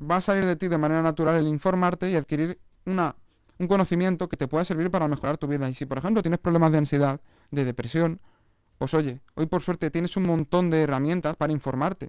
[0.00, 3.16] va a salir de ti de manera natural el informarte y adquirir una
[3.60, 5.68] un conocimiento que te pueda servir para mejorar tu vida.
[5.68, 8.18] Y si, por ejemplo, tienes problemas de ansiedad, de depresión,
[8.78, 12.08] pues oye, hoy por suerte tienes un montón de herramientas para informarte.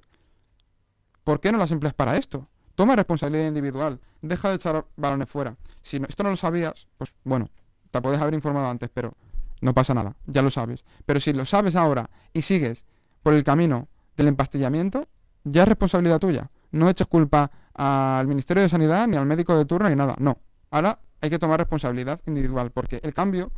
[1.26, 2.48] ¿Por qué no las empleas para esto?
[2.76, 5.58] Toma responsabilidad individual, deja de echar balones fuera.
[5.82, 7.50] Si esto no lo sabías, pues bueno,
[7.92, 9.14] te puedes haber informado antes, pero
[9.62, 10.84] no pasa nada, ya lo sabes.
[11.06, 12.86] Pero si lo sabes ahora y sigues
[13.22, 15.08] por el camino del empastillamiento,
[15.44, 16.50] ya es responsabilidad tuya.
[16.72, 20.16] No eches culpa al Ministerio de Sanidad, ni al médico de turno, ni nada.
[20.20, 20.38] No.
[20.72, 23.52] Ahora hay que tomar responsabilidad individual, porque el cambio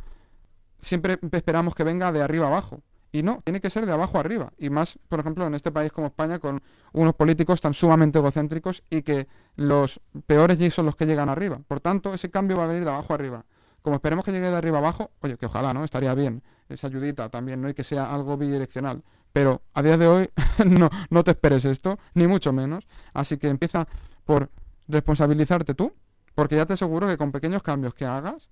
[0.80, 2.80] siempre esperamos que venga de arriba abajo.
[3.12, 4.52] Y no, tiene que ser de abajo arriba.
[4.58, 6.60] Y más, por ejemplo, en este país como España, con
[6.92, 11.60] unos políticos tan sumamente egocéntricos y que los peores son los que llegan arriba.
[11.68, 13.44] Por tanto, ese cambio va a venir de abajo arriba.
[13.84, 15.84] Como esperemos que llegue de arriba abajo, oye, que ojalá, ¿no?
[15.84, 16.42] Estaría bien.
[16.70, 17.68] Esa ayudita también, ¿no?
[17.68, 19.04] Y que sea algo bidireccional.
[19.30, 20.30] Pero a día de hoy
[20.66, 22.86] no, no te esperes esto, ni mucho menos.
[23.12, 23.86] Así que empieza
[24.24, 24.48] por
[24.88, 25.92] responsabilizarte tú
[26.34, 28.48] porque ya te aseguro que con pequeños cambios que hagas,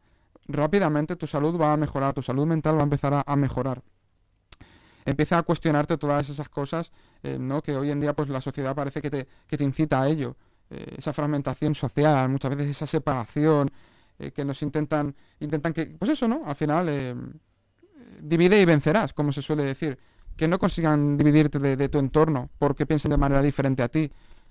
[0.48, 3.82] rápidamente tu salud va a mejorar, tu salud mental va a empezar a, mejorar.
[5.06, 6.92] Empieza a cuestionarte todas esas cosas,
[7.22, 7.62] eh, ¿no?
[7.62, 10.36] Que hoy en día pues la sociedad parece que te, que te incita a ello.
[10.68, 13.70] Eh, esa fragmentación social, muchas veces esa separación,
[14.22, 16.42] eh, que nos intentan, intentan que, pues eso, ¿no?
[16.46, 17.34] Al final,
[18.20, 19.98] divide y vencerás, como se suele decir.
[20.36, 24.10] Que no consigan dividirte de, tu entorno porque piensen de manera diferente a ti,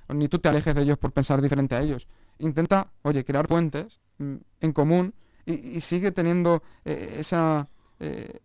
[0.09, 2.07] ni tú te alejes de ellos por pensar diferente a ellos
[2.41, 5.13] intenta, oye, crear puentes mm, en común
[5.45, 7.67] y, sigue teniendo eh, esa,
[7.99, 8.39] eh,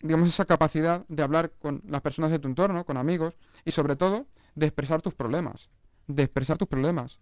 [0.00, 3.96] digamos, esa capacidad de hablar con las personas de tu entorno, con amigos y sobre
[3.96, 5.70] todo de expresar tus problemas,
[6.06, 7.20] de expresar tus problemas.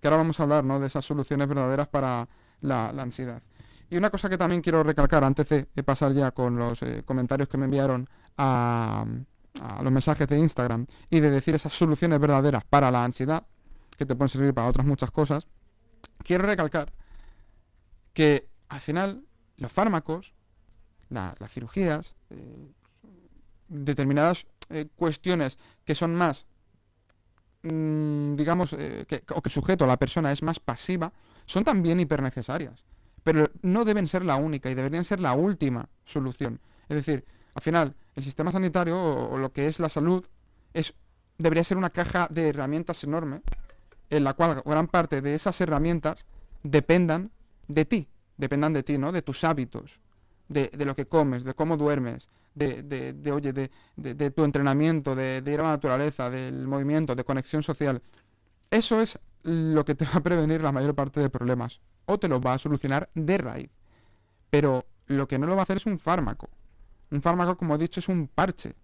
[0.00, 0.78] Que ahora vamos a hablar, ¿no?
[0.78, 2.28] De esas soluciones verdaderas para
[2.60, 3.42] la, ansiedad.
[3.90, 7.48] Y una cosa que también quiero recalcar antes de, pasar ya con los eh, comentarios
[7.48, 9.04] que me enviaron a,
[9.60, 13.46] a los mensajes de Instagram y de decir esas soluciones verdaderas para la ansiedad,
[13.96, 15.46] que te pueden servir para otras muchas cosas,
[16.22, 16.92] quiero recalcar
[18.12, 19.24] que al final
[19.56, 20.32] los fármacos,
[21.08, 22.72] las cirugías, eh,
[23.68, 26.46] determinadas eh, cuestiones que son más,
[27.62, 31.12] mm, digamos, que, o que el sujeto, la persona es más pasiva,
[31.46, 32.84] son también hipernecesarias.
[33.22, 36.60] Pero no deben ser la única y deberían ser la última solución.
[36.88, 40.26] Es decir, al final, el sistema sanitario o, lo que es la salud
[40.72, 40.94] es,
[41.38, 43.42] debería ser una caja de herramientas enorme
[44.10, 46.26] en la cual gran parte de esas herramientas
[46.62, 47.30] dependan
[47.68, 49.12] de ti, dependan de ti, ¿no?
[49.12, 50.00] De tus hábitos,
[50.48, 55.60] de, lo que comes, de cómo duermes, de, de, oye, de, tu entrenamiento, de, ir
[55.60, 58.02] a la naturaleza, del movimiento, de conexión social.
[58.70, 61.80] Eso es lo que te va a prevenir la mayor parte de problemas.
[62.06, 63.70] O te los va a solucionar de raíz.
[64.50, 66.48] Pero lo que no lo va a hacer es un fármaco.
[67.10, 68.74] Un fármaco, como he dicho, es un parche.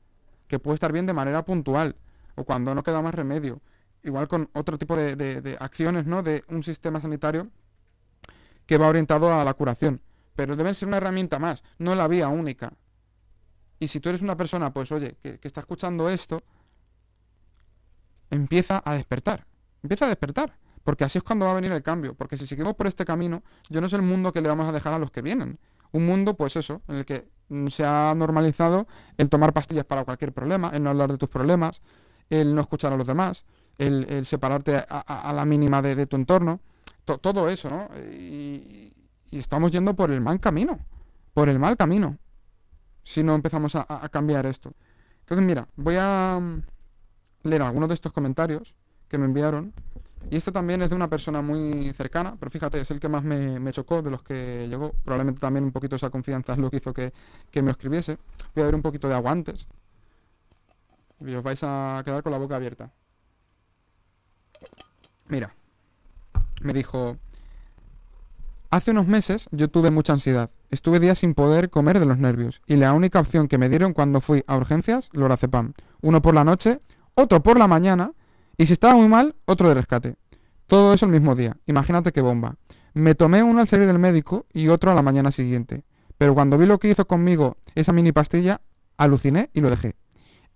[0.46, 1.96] Que puede estar bien de manera puntual.
[2.36, 3.60] O cuando no queda más remedio.
[4.02, 6.22] Igual con otro tipo de, de acciones, ¿no?
[6.22, 7.48] De un sistema sanitario
[8.70, 10.00] que va orientado a la curación.
[10.36, 12.72] Pero debe ser una herramienta más, no la vía única.
[13.80, 16.42] Y si tú eres una persona, pues oye, que, está escuchando esto,
[18.30, 19.46] empieza a despertar.
[19.82, 20.56] Empieza a despertar.
[20.84, 22.14] Porque así es cuando va a venir el cambio.
[22.14, 24.72] Porque si seguimos por este camino, yo no sé el mundo que le vamos a
[24.72, 25.58] dejar a los que vienen.
[25.92, 27.28] Un mundo, pues eso, en el que
[27.68, 31.80] se ha normalizado el tomar pastillas para cualquier problema, el no hablar de tus problemas,
[32.30, 33.44] el no escuchar a los demás,
[33.76, 36.60] el, separarte a, la mínima de, tu entorno.
[37.04, 37.88] todo eso, ¿no?
[37.98, 38.92] Y,
[39.30, 40.78] estamos yendo por el mal camino.
[41.34, 42.18] Por el mal camino.
[43.02, 44.72] Si no empezamos a, cambiar esto.
[45.20, 46.62] Entonces, mira, voy a mm,
[47.48, 48.74] leer algunos de estos comentarios
[49.10, 49.74] que me enviaron.
[50.30, 53.24] Y este también es de una persona muy cercana, pero fíjate, es el que más
[53.24, 54.92] me, chocó de los que llegó.
[55.04, 57.12] Probablemente también un poquito esa confianza es lo que hizo que,
[57.50, 58.18] que me escribiese.
[58.54, 59.66] Voy a ver un poquito de aguantes.
[61.20, 62.90] Y os vais a quedar con la boca abierta.
[65.28, 65.54] Mira,
[66.62, 67.16] me dijo,
[68.72, 70.48] Hace unos meses yo tuve mucha ansiedad.
[70.70, 72.62] Estuve días sin poder comer de los nervios.
[72.68, 75.72] Y la única opción que me dieron cuando fui a urgencias, lorazepam.
[76.02, 76.78] Uno por la noche,
[77.14, 78.12] otro por la mañana.
[78.60, 80.16] Y si estaba muy mal, otro de rescate.
[80.66, 81.56] Todo eso el mismo día.
[81.64, 82.56] Imagínate qué bomba.
[82.92, 85.82] Me tomé uno al salir del médico y otro a la mañana siguiente.
[86.18, 88.60] Pero cuando vi lo que hizo conmigo esa mini pastilla,
[88.98, 89.96] aluciné y lo dejé.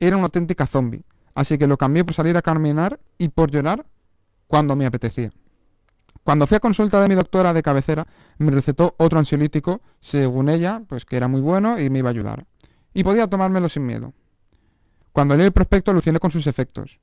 [0.01, 1.03] Era una auténtica zombie.
[1.35, 3.87] Así que lo cambié por salir a caminar y por llorar
[4.49, 5.33] cuando me apetecía.
[6.25, 10.83] Cuando fui a consulta de mi doctora de cabecera, me recetó otro ansiolítico, según ella,
[10.89, 12.45] pues que era muy bueno y me iba a ayudar.
[12.93, 14.13] Y podía tomármelo sin miedo.
[15.13, 17.01] Cuando leí el prospecto aluciné con sus efectos.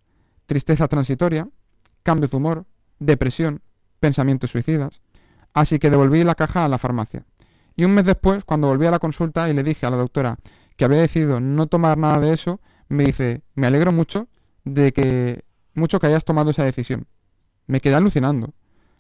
[0.52, 1.48] Tristeza transitoria,
[2.04, 2.66] cambio de humor,
[3.00, 3.62] depresión,
[4.02, 5.00] pensamientos suicidas.
[5.54, 7.24] Así que devolví la caja a la farmacia.
[7.78, 10.38] Y un mes después, cuando volví a la consulta y le dije a la doctora
[10.76, 12.60] que había decidido no tomar nada de eso,
[12.90, 14.28] me dice, me alegro mucho
[14.66, 17.08] de que mucho que hayas tomado esa decisión.
[17.66, 18.54] Me quedé alucinando.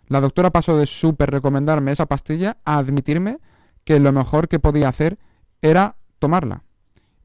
[0.08, 3.40] La doctora pasó de súper recomendarme esa pastilla a admitirme
[3.84, 5.20] que lo mejor que podía hacer
[5.62, 6.64] era tomarla.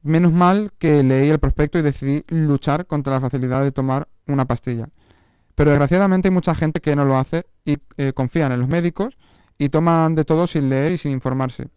[0.03, 4.45] Menos mal que leí el prospecto y decidí luchar contra la facilidad de tomar una
[4.45, 4.89] pastilla.
[5.55, 9.17] Pero desgraciadamente hay mucha gente que no lo hace y eh, confían en los médicos
[9.57, 11.69] y toman de todo sin leer y sin informarse.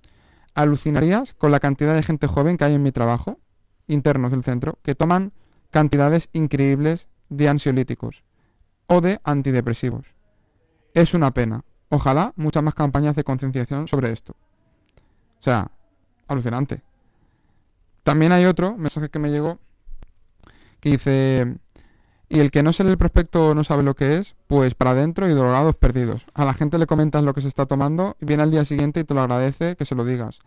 [0.55, 3.39] Alucinarías con la cantidad de gente joven que hay en mi trabajo,
[3.87, 5.33] internos del centro, que toman
[5.71, 8.23] cantidades increíbles de ansiolíticos
[8.87, 10.15] o de antidepresivos.
[10.93, 11.65] Es una pena.
[11.89, 14.35] Ojalá muchas más campañas de concienciación sobre esto.
[15.39, 15.71] O sea,
[16.29, 16.83] alucinante.
[18.03, 19.59] También hay otro mensaje que me llegó
[20.81, 21.59] que dice,
[22.29, 25.29] y el que no se el prospecto no sabe lo que es, pues para adentro
[25.29, 26.27] y drogados perdidos.
[26.33, 29.01] A la gente le comentas lo que se está tomando y viene al día siguiente
[29.01, 30.39] y te lo agradece que se lo digas.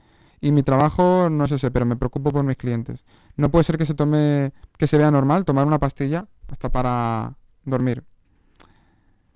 [0.42, 3.04] Y mi trabajo no es ese, pero me preocupo por mis clientes.
[3.38, 7.36] No puede ser que se tome, que se vea normal tomar una pastilla hasta para
[7.63, 8.04] dormir.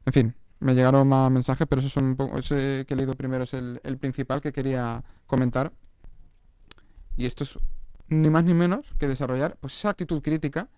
[0.05, 3.13] En fin, me llegaron más mensajes, pero eso es un poco, ese que he leído
[3.13, 5.71] primero es el, principal que quería comentar.
[7.15, 7.57] Y esto es
[8.09, 10.69] ni más ni menos que desarrollar pues esa actitud crítica.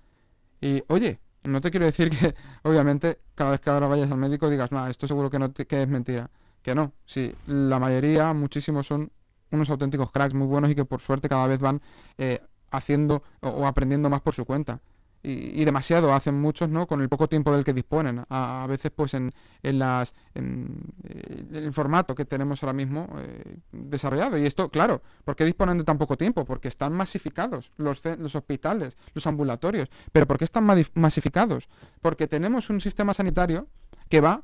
[0.62, 4.50] Y oye, no te quiero decir que obviamente cada vez que ahora vayas al médico
[4.50, 6.30] digas, no, esto seguro que no que es mentira.
[6.62, 9.12] Que no, sí, la mayoría, muchísimos son
[9.52, 11.82] unos auténticos cracks muy buenos y que por suerte cada vez van
[12.18, 12.40] eh,
[12.72, 14.82] haciendo o aprendiendo más por su cuenta
[15.22, 16.88] y, demasiado hacen muchos, ¿no?
[16.88, 18.24] Con el poco tiempo del que disponen.
[18.30, 23.58] A, veces, pues, en, en las en, eh, el formato que tenemos ahora mismo eh,
[23.72, 24.38] desarrollado.
[24.38, 26.46] Y esto, claro, ¿por qué disponen de tan poco tiempo?
[26.46, 29.90] Porque están masificados los, los hospitales, los ambulatorios.
[30.12, 31.70] ¿Pero por qué están masificados?
[32.02, 33.68] Porque tenemos un sistema sanitario
[34.08, 34.44] que va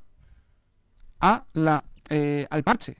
[1.21, 2.97] a la, eh, al parche,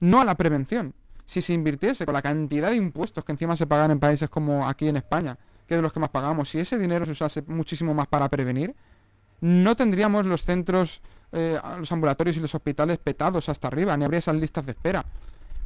[0.00, 0.94] no a la prevención.
[1.24, 4.66] Si se invirtiese con la cantidad de impuestos que encima se pagan en países como
[4.66, 5.36] aquí en España,
[5.68, 8.74] que de los que más pagamos, si ese dinero se usase muchísimo más para prevenir,
[9.40, 11.00] no tendríamos los centros,
[11.32, 15.04] eh, los ambulatorios y los hospitales petados hasta arriba, ni habría esas listas de espera.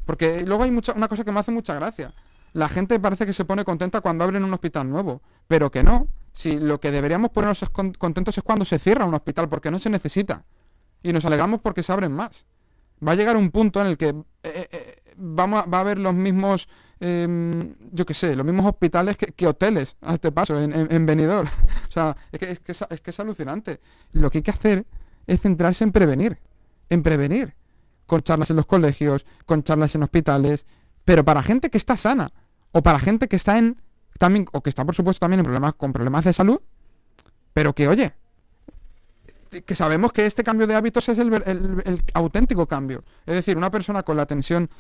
[0.05, 2.11] Porque luego hay mucha, una cosa que me hace mucha gracia.
[2.55, 6.09] La gente parece que se pone contenta cuando abren un hospital nuevo, pero que no.
[6.33, 7.65] Si lo que deberíamos ponernos
[7.99, 10.45] contentos es cuando se cierra un hospital, porque no se necesita.
[11.03, 12.45] Y nos alegamos porque se abren más.
[13.07, 16.15] Va a llegar un punto en el que eh, eh, vamos va a haber los
[16.15, 16.69] mismos,
[17.03, 21.91] em, yo qué sé, los mismos hospitales que, hoteles a este paso, en, en, o
[21.91, 23.81] sea, es que, es, que es, que es alucinante.
[24.13, 24.87] Lo que hay que hacer
[25.27, 26.39] es centrarse en prevenir,
[26.89, 27.55] en prevenir,
[28.07, 30.67] con charlas en los colegios, con charlas en hospitales,
[31.05, 32.33] pero para gente que está sana,
[32.71, 33.83] o para gente que está en,
[34.19, 36.61] también, o que está por supuesto también en problemas, con problemas de salud,
[37.53, 38.13] pero que oye,
[39.67, 43.05] que sabemos que este cambio de hábitos es el, el- el auténtico cambio.
[43.27, 44.71] Es decir, una persona con la tensión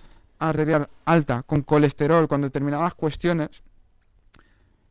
[0.48, 3.62] arterial alta, con colesterol, con determinadas cuestiones,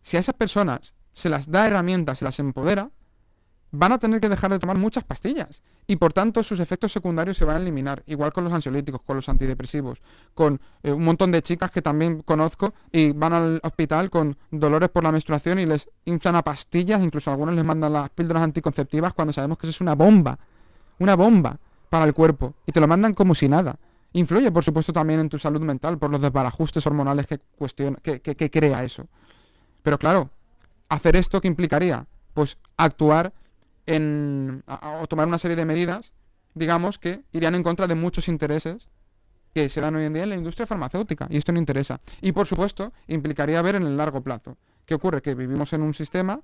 [0.02, 2.90] si a esas personas se las da herramientas, se las empodera,
[3.72, 7.38] van a tener que dejar de tomar muchas pastillas y por tanto sus efectos secundarios
[7.38, 10.02] se van a eliminar, igual con los ansiolíticos, con los antidepresivos,
[10.34, 14.90] con eh, un montón de chicas que también conozco y van al hospital con dolores
[14.90, 19.14] por la menstruación y les inflan a pastillas, incluso algunos les mandan las píldoras anticonceptivas
[19.14, 20.38] cuando sabemos que eso es una bomba,
[21.00, 21.58] una bomba
[21.90, 23.78] para el cuerpo y te lo mandan como si nada.
[24.14, 28.20] Influye, por supuesto, también en tu salud mental por los desbarajustes hormonales que, cuestiona, que,
[28.22, 29.08] que- crea eso.
[29.84, 30.30] Pero claro,
[30.90, 33.34] hacer esto que implicaría, pues actuar
[33.86, 34.64] en
[35.02, 36.12] o tomar una serie de medidas,
[36.54, 38.90] digamos que irían en contra de muchos intereses
[39.54, 42.00] que se dan hoy en día en la industria farmacéutica y esto no interesa.
[42.22, 44.58] Y por supuesto, implicaría ver en el largo plazo.
[44.86, 45.22] ¿Qué ocurre?
[45.22, 46.42] Que vivimos en un sistema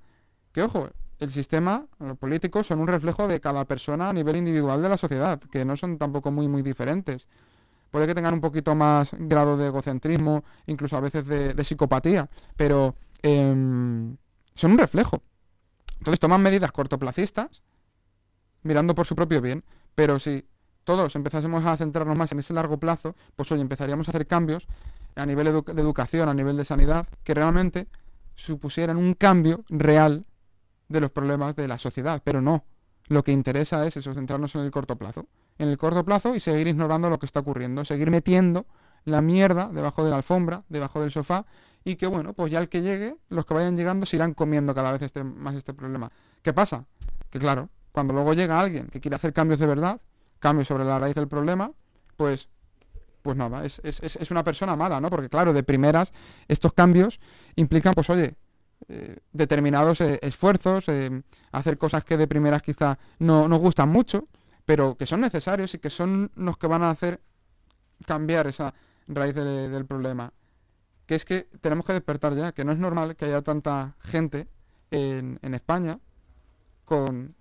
[0.54, 4.82] que, ojo, el sistema, los políticos son un reflejo de cada persona a nivel individual
[4.82, 7.28] de la sociedad, que no son tampoco muy, muy diferentes.
[7.92, 12.96] Puede que tengan un poquito más grado de egocentrismo, incluso a veces de, psicopatía, pero
[13.22, 14.18] em,
[14.54, 15.24] son un reflejo.
[16.00, 17.62] Entonces toman medidas cortoplacistas,
[18.64, 19.64] mirando por su propio bien,
[19.96, 20.46] pero si
[20.84, 24.68] todos empezásemos a centrarnos más en ese largo plazo, pues oye, empezaríamos a hacer cambios
[25.16, 27.88] a nivel de educación, a nivel de sanidad, que realmente
[28.36, 30.26] supusieran un cambio real
[30.88, 32.64] de los problemas de la sociedad, pero no.
[33.08, 35.28] Lo que interesa es eso, centrarnos en el corto plazo.
[35.60, 38.66] En el corto plazo y seguir ignorando lo que está ocurriendo, seguir metiendo
[39.06, 41.46] la mierda debajo de la alfombra, debajo del sofá,
[41.84, 44.76] y que bueno, pues ya el que llegue, los que vayan llegando se irán comiendo
[44.76, 46.12] cada vez este, más este problema.
[46.42, 46.86] ¿Qué pasa?
[47.30, 50.02] Que claro, cuando luego llega alguien que quiere hacer cambios de verdad,
[50.40, 51.72] cambios sobre la raíz del problema,
[52.18, 52.50] pues
[53.22, 55.10] pues nada, es, es- es- una persona mala, ¿no?
[55.10, 56.14] Porque claro, de primeras,
[56.48, 57.20] estos cambios
[57.58, 58.36] implican, pues oye,
[58.88, 64.28] eh, determinados eh, esfuerzos, eh, hacer cosas que de primeras quizá no nos gustan mucho,
[64.68, 67.22] pero que son necesarios y que son los que van a hacer
[68.06, 68.74] cambiar esa
[69.08, 70.34] raíz de- del problema.
[71.08, 74.48] Que es que tenemos que despertar ya, que no es normal que haya tanta gente
[74.92, 76.00] en, en España
[76.86, 77.34] con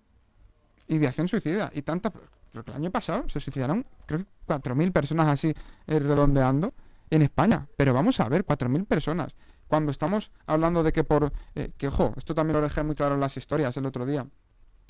[0.89, 2.13] ideación suicida y tanta...
[2.53, 5.53] Creo que el año pasado se suicidaron, creo que 4.000 personas así
[5.89, 6.73] eh, redondeando
[7.11, 7.67] en España.
[7.77, 9.35] Pero vamos a ver, 4.000 personas.
[9.67, 11.33] Cuando estamos hablando de que por...
[11.57, 14.27] eh, que, ojo, esto también lo dejé muy claro en las historias el otro día.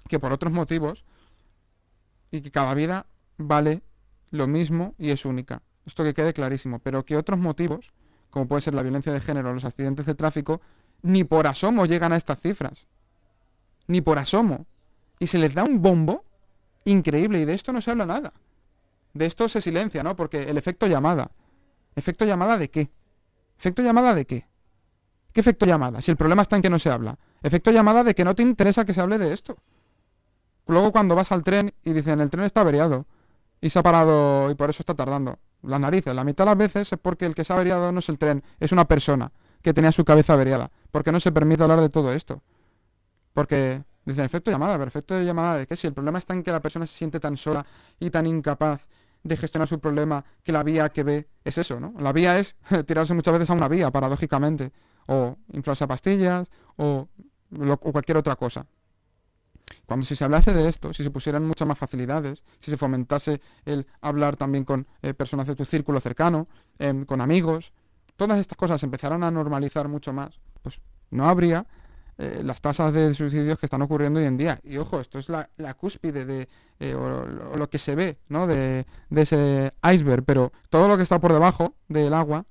[0.07, 1.05] Que por otros motivos
[2.31, 3.07] y que cada vida
[3.39, 3.83] vale
[4.31, 5.62] lo mismo y es única.
[5.85, 6.79] Esto que quede clarísimo.
[6.81, 7.93] Pero que otros motivos,
[8.31, 10.61] como puede ser la violencia de género o los accidentes de tráfico,
[11.03, 12.87] ni por asomo llegan a estas cifras.
[13.87, 14.67] Ni por asomo.
[15.19, 16.25] Y se les da un bombo
[16.85, 18.33] increíble y de esto no se habla nada.
[19.15, 20.17] De esto se silencia, ¿no?
[20.17, 21.31] Porque el efecto llamada.
[21.95, 22.91] ¿Efecto llamada de qué?
[23.59, 24.47] ¿Efecto llamada de qué?
[25.33, 26.03] ¿Qué efecto llamada?
[26.03, 27.19] Si el problema está en que no se habla.
[27.43, 29.57] Efecto llamada de que no te interesa que se hable de esto.
[30.66, 33.07] Luego cuando vas al tren y dicen el tren está averiado
[33.61, 35.38] y se ha parado y por eso está tardando.
[35.62, 37.98] Las narices, la mitad de las veces es porque el que se ha averiado no
[38.00, 40.70] es el tren, es una persona que tenía su cabeza averiada.
[40.90, 42.42] Porque no se permite hablar de todo esto.
[43.33, 45.76] Porque dicen efecto llamada, pero efecto llamada de qué?
[45.76, 47.66] Si el problema está en que la persona se siente tan sola
[47.98, 48.87] y tan incapaz
[49.22, 51.92] de gestionar su problema que la vía que ve es eso, ¿no?
[51.98, 52.55] La vía es
[52.87, 54.72] tirarse muchas veces a una vía, paradójicamente.
[55.07, 57.09] O inflarse a pastillas o,
[57.50, 58.66] lo- o cualquier otra cosa.
[59.87, 63.40] Cuando si se hablase de esto, si se pusieran muchas más facilidades, si se fomentase
[63.64, 66.48] el hablar también con eh, personas de tu círculo cercano,
[66.79, 67.72] em, con amigos,
[68.16, 71.66] todas estas cosas empezaran a normalizar mucho más, pues no habría
[72.18, 74.59] eh, las tasas de suicidios que están ocurriendo hoy en día.
[74.64, 76.48] Y ojo, esto es la, cúspide de
[76.81, 76.96] eh,
[77.57, 78.46] lo que se ve, ¿no?
[78.46, 82.44] De, de ese iceberg, pero todo lo que está por debajo del agua,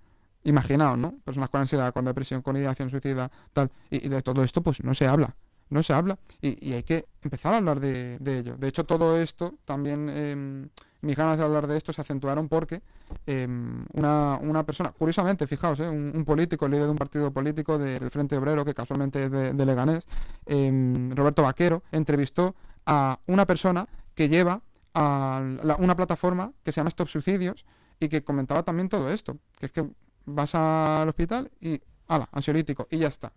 [0.43, 1.15] imaginaos, ¿no?
[1.25, 4.84] Personas con ansiedad, con depresión, con ideación suicida, tal, y, y de todo esto, pues
[4.84, 5.36] no se habla.
[5.76, 8.56] No se habla y, hay que empezar a hablar de, ello.
[8.56, 10.70] De hecho, todo esto, también em,
[11.02, 12.82] mis ganas de hablar de esto se acentuaron porque
[13.28, 17.78] em, una, una persona, curiosamente, fijaos, eh, un, político, el líder de un partido político
[17.78, 20.08] de- del Frente Obrero, que casualmente es de, Leganés,
[20.45, 24.62] em, Roberto Vaquero, entrevistó a una persona que lleva
[24.93, 25.43] a
[25.78, 27.66] una plataforma que se llama Stop Suicidios
[27.99, 29.86] y que comentaba también todo esto, que es que
[30.26, 33.34] vas al hospital y, ala, ansiolítico, y ya está.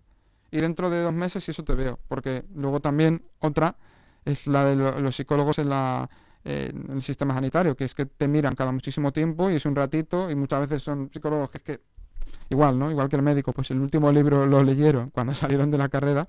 [0.50, 3.76] Y dentro de dos meses y eso te veo, porque luego también otra
[4.24, 6.08] es la de lo- los psicólogos en la
[6.44, 9.76] en el sistema sanitario, que es que te miran cada muchísimo tiempo y es un
[9.76, 11.80] ratito y muchas veces son psicólogos que es que
[12.50, 12.90] igual, ¿no?
[12.90, 16.28] Igual que el médico, pues el último libro lo leyeron cuando salieron de la carrera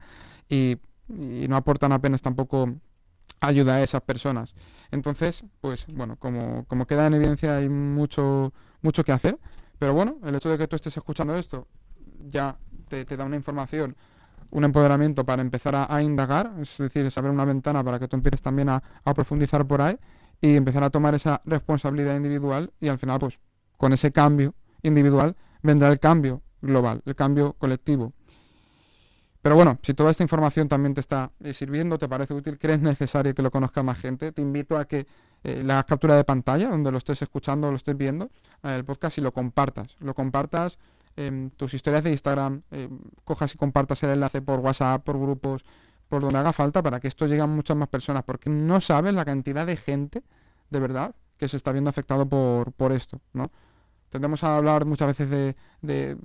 [0.49, 0.77] y,
[1.09, 2.69] y no aportan apenas tampoco
[3.41, 4.55] ayuda a esas personas.
[4.91, 9.39] Entonces, pues bueno, como, como queda en evidencia hay mucho, mucho que hacer,
[9.77, 11.67] pero bueno, el hecho de que tú estés escuchando esto
[12.27, 12.57] ya
[12.89, 13.95] te, da una información
[14.51, 18.15] un empoderamiento para empezar a, indagar, es decir, es abrir una ventana para que tú
[18.15, 18.81] empieces también a,
[19.13, 19.95] profundizar por ahí
[20.41, 23.39] y empezar a tomar esa responsabilidad individual y al final, pues,
[23.77, 28.13] con ese cambio individual vendrá el cambio global, el cambio colectivo.
[29.41, 32.79] Pero bueno, si toda esta información también te está eh, sirviendo, te parece útil, crees
[32.81, 35.07] necesario que lo conozca más gente, te invito a que
[35.45, 38.25] eh, hagas captura de pantalla, donde lo estés escuchando lo estés viendo,
[38.63, 39.95] eh, el podcast y lo compartas.
[39.99, 40.77] Lo compartas
[41.27, 42.61] en tus historias de Instagram,
[43.25, 45.65] cojas y compartas el enlace por WhatsApp, por grupos,
[46.07, 49.13] por donde haga falta para que esto llegue a muchas más personas, porque no sabes
[49.13, 50.23] la cantidad de gente,
[50.69, 53.51] de verdad, que se está viendo afectado por, por esto, ¿no?
[54.09, 56.17] Tendemos a hablar muchas veces de, de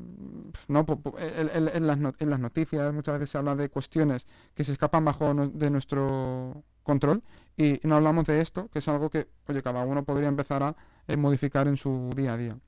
[0.69, 0.87] ¿no?
[1.19, 5.35] En, las en, las noticias, muchas veces se habla de cuestiones que se escapan bajo
[5.35, 7.23] de nuestro control
[7.59, 10.77] y no hablamos de esto, que es algo que, oye, cada uno podría empezar a
[11.07, 12.59] eh, modificar en su día a día.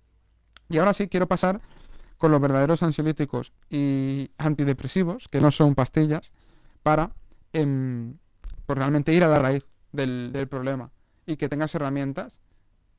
[0.68, 1.62] Y ahora sí quiero pasar
[2.18, 6.32] con los verdaderos ansiolíticos y antidepresivos, que no son pastillas,
[6.82, 7.10] para
[7.52, 10.90] pues realmente ir a la raíz del, problema
[11.24, 12.38] y que tengas herramientas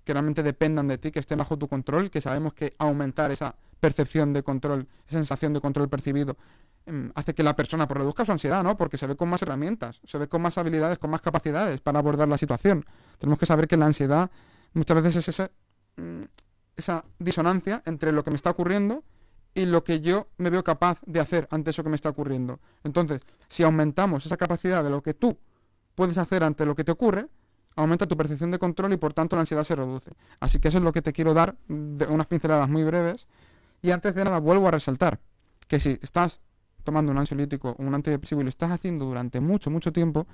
[0.03, 3.55] que realmente dependan de ti, que estén bajo tu control, que sabemos que aumentar esa
[3.80, 6.38] percepción de control, esa sensación de control percibido,
[6.86, 8.78] em, hace que la persona pues, reduzca su ansiedad, ¿no?
[8.78, 11.99] Porque se ve con más herramientas, se ve con más habilidades, con más capacidades para
[11.99, 12.86] abordar la situación.
[13.18, 14.32] Tenemos que saber que la ansiedad
[14.74, 15.51] muchas veces es esa,
[15.97, 16.24] mm,
[16.78, 19.04] esa disonancia entre lo que me está ocurriendo
[19.54, 22.60] y lo que yo me veo capaz de hacer ante eso que me está ocurriendo.
[22.84, 25.38] Entonces, si aumentamos esa capacidad de lo que tú
[25.96, 27.28] puedes hacer ante lo que te ocurre,
[27.76, 30.12] aumenta tu percepción de control y por tanto la ansiedad se reduce.
[30.40, 33.28] Así que eso es lo que te quiero dar, de unas pinceladas muy breves.
[33.82, 35.20] Y antes de nada vuelvo a resaltar
[35.68, 36.40] que si estás
[36.84, 40.26] tomando un ansiolítico o un antidepresivo y lo estás haciendo durante mucho, mucho tiempo,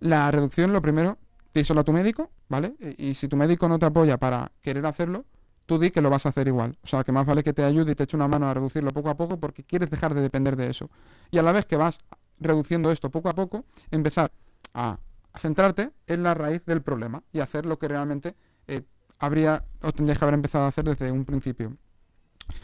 [0.00, 1.18] la reducción lo primero,
[1.54, 2.74] díselo a tu médico, ¿vale?
[2.98, 5.24] Y, si tu médico no te apoya para querer hacerlo,
[5.66, 6.78] tú di que lo vas a hacer igual.
[6.82, 8.90] O sea, que más vale que te ayude y te eche una mano a reducirlo
[8.92, 10.88] poco a poco porque quieres dejar de depender de eso.
[11.30, 11.98] Y a la vez que vas
[12.38, 14.30] reduciendo esto poco a poco, empezar
[14.74, 14.98] a
[15.36, 18.34] centrarte en la raíz del problema y hacer lo que realmente
[18.68, 18.82] eh,
[19.18, 21.76] habría o tendrías que haber empezado a hacer desde un principio.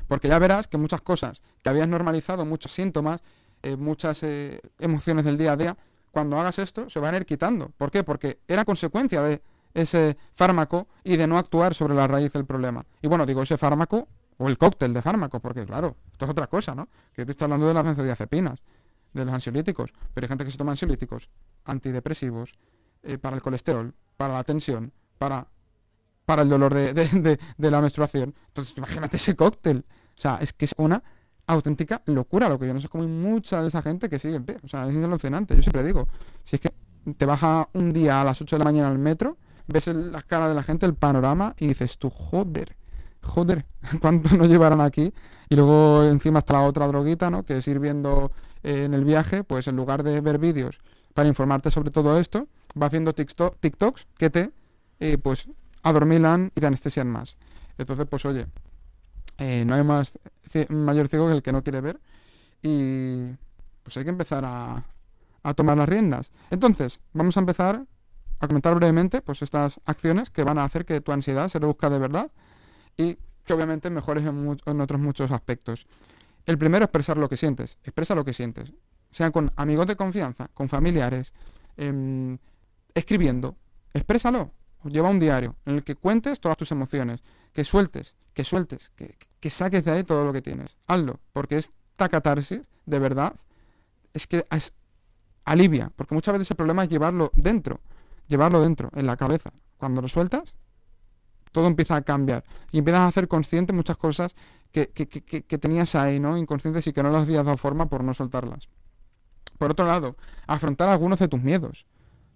[0.07, 3.21] Porque ya verás que muchas cosas que habías normalizado, muchos síntomas,
[3.63, 5.77] eh, muchas eh, emociones del día a día,
[6.11, 7.71] cuando hagas esto se van a ir quitando.
[7.77, 8.05] ¿Por qué?
[8.05, 9.43] Porque era consecuencia de
[9.75, 12.85] ese fármaco y de no actuar sobre la raíz del problema.
[13.01, 14.09] Y bueno, digo ese fármaco
[14.39, 16.89] o el cóctel de fármacos, porque claro, esto es otra cosa, ¿no?
[17.13, 18.61] Que te estoy hablando de las benzodiazepinas
[19.13, 21.29] de los ansiolíticos, pero hay gente que se toma ansiolíticos,
[21.65, 22.55] antidepresivos,
[23.05, 25.49] eh, para el colesterol, para la tensión, para,
[26.25, 28.35] para el dolor de, la menstruación.
[28.49, 29.85] Entonces, imagínate ese cóctel.
[30.17, 31.03] O sea, es que es una
[31.47, 34.37] auténtica locura lo que yo no sé cómo hay mucha de esa gente que sigue
[34.37, 34.59] en pie.
[34.63, 35.57] O sea, es alucinante.
[35.57, 36.07] Yo siempre digo,
[36.45, 36.73] si es que
[37.17, 40.49] te baja un día a las 8 de la mañana al metro, ves las caras
[40.49, 42.77] de la gente, el panorama, y dices tú, joder,
[43.23, 43.67] joder,
[44.01, 45.13] ¿cuánto nos llevarán aquí?
[45.49, 47.45] Y luego encima está la otra droguita, ¿no?
[47.45, 48.33] Que es ir viendo
[48.63, 50.79] eh, en el viaje, pues en lugar de ver vídeos
[51.15, 54.51] para informarte sobre todo esto, vas viendo TikToks que te,
[55.01, 55.49] eh, pues,
[55.83, 57.37] adormilan y te anestesian más.
[57.79, 58.47] Entonces, pues oye,
[59.39, 60.19] eh, no hay más
[60.69, 62.01] mayor ciego que el que no quiere ver
[62.63, 63.25] y
[63.83, 64.85] pues hay que empezar a,
[65.43, 66.33] a tomar las riendas.
[66.51, 67.85] Entonces, vamos a empezar
[68.43, 71.89] a comentar brevemente pues estas acciones que van a hacer que tu ansiedad se reduzca
[71.89, 72.31] de verdad
[72.97, 75.87] y que obviamente mejores en, en otros muchos aspectos.
[76.47, 77.79] El primero, expresar lo que sientes.
[77.85, 78.73] Expresa lo que sientes.
[79.11, 81.33] Sean con amigos de confianza, con familiares,
[81.77, 82.39] em,
[82.95, 83.57] escribiendo.
[83.95, 84.51] Exprésalo.
[84.85, 87.23] Lleva un diario en el que cuentes todas tus emociones.
[87.53, 90.77] Que sueltes, que sueltes, que, que saques de ahí todo lo que tienes.
[90.89, 91.21] Hazlo.
[91.33, 93.35] Porque esta catarsis, de verdad,
[94.15, 94.73] es que es,
[95.45, 95.93] alivia.
[95.95, 97.81] Porque muchas veces el problema es llevarlo dentro.
[98.33, 99.53] Llevarlo dentro, en la cabeza.
[99.77, 100.55] Cuando lo sueltas,
[101.51, 102.45] todo empieza a cambiar.
[102.71, 104.35] Y empiezas a hacer consciente muchas cosas
[104.71, 104.87] que,
[105.61, 106.39] tenías ahí, ¿no?
[106.39, 108.71] Inconscientes y que no las habías dado forma por no soltarlas.
[109.59, 110.17] Por otro lado,
[110.47, 111.85] afrontar algunos de tus miedos.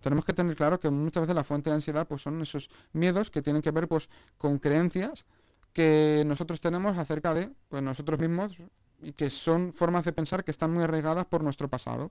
[0.03, 3.30] Tenemos que tener claro que muchas veces la fuente de ansiedad pues, son esos miedos
[3.30, 5.24] que tienen que ver pues, con creencias
[5.72, 8.59] que nosotros tenemos acerca de pues, nosotros mismos
[9.01, 12.11] y que son formas de pensar que están muy arraigadas por nuestro pasado.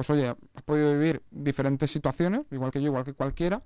[0.00, 3.62] Pues oye, has podido vivir diferentes situaciones, igual que yo, igual que cualquiera,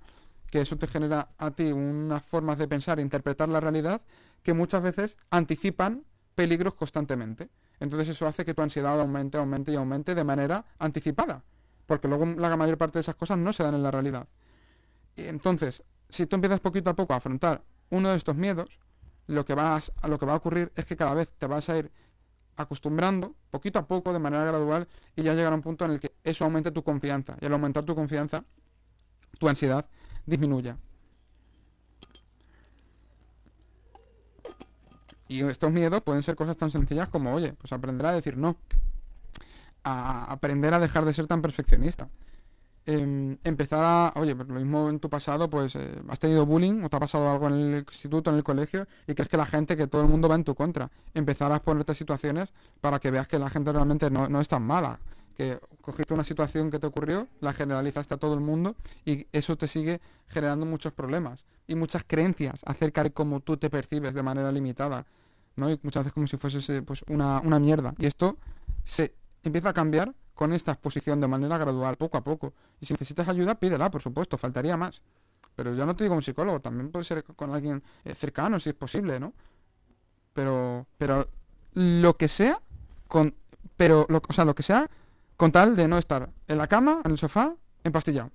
[0.51, 4.01] que eso te genera a ti unas formas de pensar e interpretar la realidad
[4.43, 6.03] que muchas veces anticipan
[6.35, 7.47] peligros constantemente.
[7.79, 11.41] Entonces eso hace que tu ansiedad aumente, aumente y aumente de manera anticipada,
[11.85, 14.27] porque luego la mayor parte de esas cosas no se dan en la realidad.
[15.15, 18.77] Y entonces, si tú empiezas poquito a poco a afrontar uno de estos miedos,
[19.27, 21.77] lo que, vas, lo que va a ocurrir es que cada vez te vas a
[21.77, 21.93] ir
[22.55, 26.13] acostumbrando poquito a poco, de manera gradual, y ya llegará un punto en el que
[26.23, 27.37] eso aumente tu confianza.
[27.41, 28.43] Y al aumentar tu confianza,
[29.39, 29.85] tu ansiedad
[30.25, 30.77] disminuya.
[35.27, 38.57] Y estos miedos pueden ser cosas tan sencillas como, oye, pues aprender a decir no.
[39.83, 42.09] a aprender a dejar de ser tan perfeccionista.
[42.87, 46.83] Em, empezar a, oye, pues lo mismo en tu pasado, pues eh, has tenido bullying
[46.83, 49.47] o te ha pasado algo en el instituto, en el colegio, y crees que la
[49.47, 50.91] gente, que todo el mundo va en tu contra.
[51.15, 54.61] Empezar a ponerte situaciones para que veas que la gente realmente no, no es tan
[54.61, 54.99] mala.
[55.35, 59.57] Que cogiste una situación que te ocurrió, la generalizaste a todo el mundo y eso
[59.57, 64.21] te sigue generando muchos problemas y muchas creencias acerca de cómo tú te percibes de
[64.21, 65.05] manera limitada,
[65.55, 65.71] ¿no?
[65.71, 67.95] Y muchas veces como si fuese pues, una, una mierda.
[67.97, 68.37] Y esto
[68.83, 69.13] se
[69.43, 72.53] empieza a cambiar con esta exposición de manera gradual, poco a poco.
[72.79, 75.01] Y si necesitas ayuda, pídela, por supuesto, faltaría más.
[75.55, 78.69] Pero ya no te digo un psicólogo, también puede ser con alguien eh, cercano, si
[78.69, 79.33] es posible, ¿no?
[80.33, 81.29] Pero, pero
[81.73, 82.59] lo que sea,
[83.07, 83.33] con,
[83.77, 84.89] pero, lo, o sea, lo que sea,
[85.37, 87.55] con tal de no estar en la cama, en el sofá,
[87.85, 88.31] empastillado.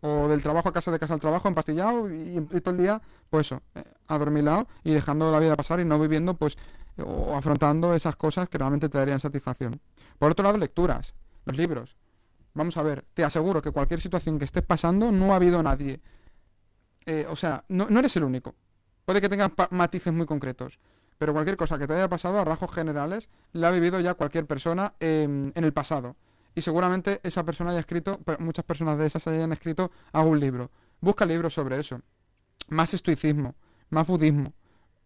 [0.00, 3.02] O del trabajo a casa, de casa al trabajo, empastillado y, y todo el día,
[3.28, 6.56] pues eso, eh, adormilado y dejando la vida pasar y no viviendo, pues,
[6.98, 9.80] o afrontando esas cosas que realmente te darían satisfacción.
[10.18, 11.14] Por otro lado, lecturas,
[11.44, 11.96] los libros.
[12.54, 16.00] Vamos a ver, te aseguro que cualquier situación que estés pasando no ha habido nadie.
[17.06, 18.54] Eh, o sea, no, eres el único.
[19.04, 20.78] Puede que tengas matices muy concretos,
[21.18, 24.46] pero cualquier cosa que te haya pasado a rasgos generales la ha vivido ya cualquier
[24.46, 26.16] persona en el pasado.
[26.54, 30.70] Y seguramente esa persona haya escrito, muchas personas de esas hayan escrito algún libro.
[31.00, 32.00] Busca libros sobre eso.
[32.68, 33.54] Más estoicismo,
[33.90, 34.52] más budismo,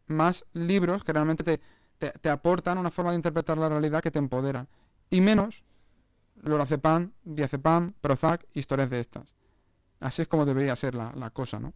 [0.07, 1.61] más libros que realmente te,
[2.11, 4.69] te, aportan una forma de interpretar la realidad que te empoderan.
[5.11, 5.65] Y menos
[6.43, 9.35] lorazepam, diazepam, Prozac, historias de estas.
[10.01, 11.73] Así es como debería ser la, cosa, ¿no?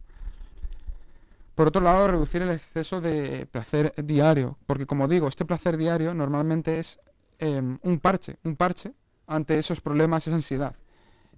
[1.55, 6.13] Por otro lado, reducir el exceso de placer diario, porque como digo, este placer diario
[6.13, 6.99] normalmente es
[7.39, 8.93] em, un parche, un parche
[9.27, 10.75] ante esos problemas, esa ansiedad.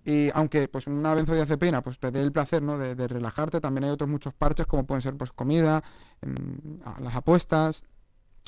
[0.05, 2.77] Y aunque pues una benzodiazepina pues te dé el placer ¿no?
[2.77, 5.81] de, relajarte, también hay otros muchos parches como pueden ser pues comida,
[6.21, 7.83] em, las apuestas,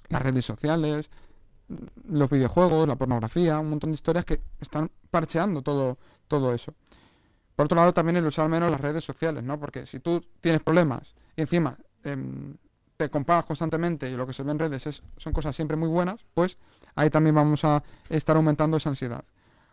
[0.09, 1.09] las redes sociales,
[2.07, 5.97] los videojuegos, la pornografía, un montón de historias que están parcheando todo,
[6.27, 6.73] todo eso.
[7.55, 9.59] Por otro lado, también el usar menos las redes sociales, ¿no?
[9.59, 12.57] Porque si tú tienes problemas y encima em,
[12.97, 15.87] te comparas constantemente y lo que se ve en redes es, son cosas siempre muy
[15.87, 16.57] buenas, pues
[16.95, 19.23] ahí también vamos a estar aumentando esa ansiedad.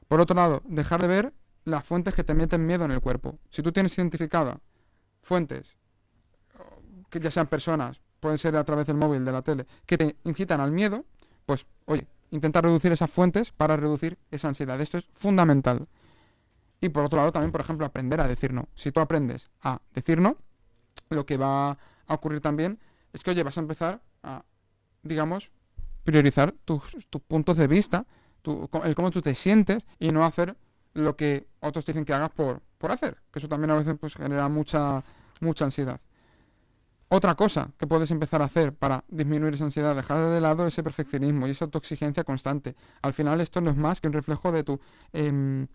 [0.08, 1.32] Por otro lado, dejar de ver
[1.64, 3.38] las fuentes que te meten miedo en el cuerpo.
[3.50, 4.58] Si tú tienes identificada
[5.22, 5.76] fuentes,
[7.10, 10.16] que ya sean personas, pueden ser a través del móvil, de la tele, que te
[10.24, 11.04] incitan al miedo,
[11.46, 14.80] pues oye, intentar reducir esas fuentes para reducir esa ansiedad.
[14.80, 15.86] Esto es fundamental.
[16.80, 18.68] Y por otro lado también, por ejemplo, aprender a decir no.
[18.74, 20.36] Si tú aprendes a decir no,
[21.10, 22.80] lo que va a ocurrir también
[23.12, 24.44] es que, oye, vas a empezar a,
[25.02, 25.52] digamos,
[26.04, 26.96] priorizar tus,
[27.28, 28.06] puntos de vista,
[28.84, 30.56] el cómo tú te sientes y no hacer
[30.94, 33.18] lo que otros dicen que hagas por, por hacer.
[33.30, 35.02] Que eso también a veces pues, genera mucha,
[35.40, 36.00] mucha ansiedad.
[37.14, 40.82] Otra cosa que puedes empezar a hacer para disminuir esa ansiedad, dejar de lado ese
[40.82, 42.74] perfeccionismo y esa autoexigencia constante.
[43.02, 44.80] Al final esto no es más que un reflejo de tu,
[45.12, 45.66] em,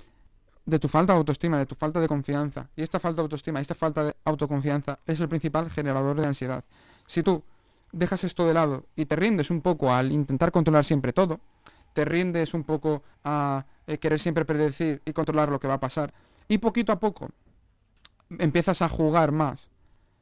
[0.66, 2.72] de tu falta de autoestima, de tu falta de confianza.
[2.76, 6.64] Y esta falta de autoestima, esta falta de autoconfianza es el principal generador de ansiedad.
[7.06, 7.44] Si tú
[7.92, 11.40] dejas esto de lado y te rindes un poco al intentar controlar siempre todo,
[11.94, 15.80] te rindes un poco a eh, querer siempre predecir y controlar lo que va a
[15.80, 16.14] pasar,
[16.48, 17.32] y poquito a poco
[18.40, 19.70] empiezas a jugar más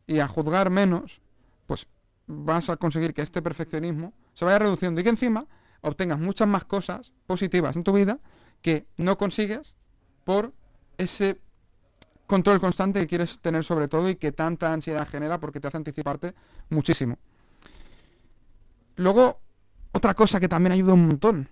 [0.07, 1.21] y a juzgar menos,
[1.65, 1.87] pues
[2.27, 5.45] vas a conseguir que este perfeccionismo se vaya reduciendo y que encima
[5.81, 8.19] obtengas muchas más cosas positivas en tu vida
[8.61, 9.75] que no consigues
[10.23, 10.53] por
[10.97, 11.39] ese
[12.27, 15.77] control constante que quieres tener sobre todo y que tanta ansiedad genera porque te hace
[15.77, 16.33] anticiparte
[16.69, 17.17] muchísimo.
[18.95, 19.39] Luego,
[19.91, 21.49] otra cosa que también ayuda un montón,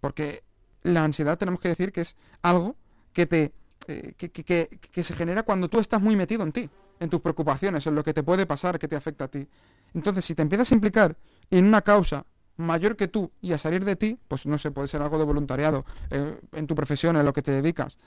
[0.00, 0.42] porque
[0.82, 2.76] la ansiedad tenemos que decir que es algo
[3.12, 3.52] que te
[3.88, 6.70] eh, que se genera cuando tú estás muy metido en ti
[7.00, 9.46] en tus preocupaciones, en lo que te puede pasar, que te afecta a ti.
[9.94, 11.16] Entonces, si te empiezas a implicar
[11.50, 12.26] en una causa
[12.56, 15.24] mayor que tú y a salir de ti, pues no sé, puede ser algo de
[15.24, 17.98] voluntariado, eh, en tu profesión, en lo que te dedicas.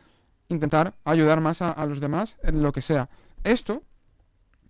[0.49, 3.09] Intentar ayudar más a, los demás en lo que sea.
[3.43, 3.83] Esto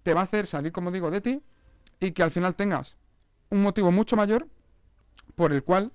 [0.03, 1.41] te va a hacer salir, como digo, de ti
[1.99, 2.97] y que al final tengas
[3.49, 4.47] un motivo mucho mayor
[5.35, 5.91] por el cual,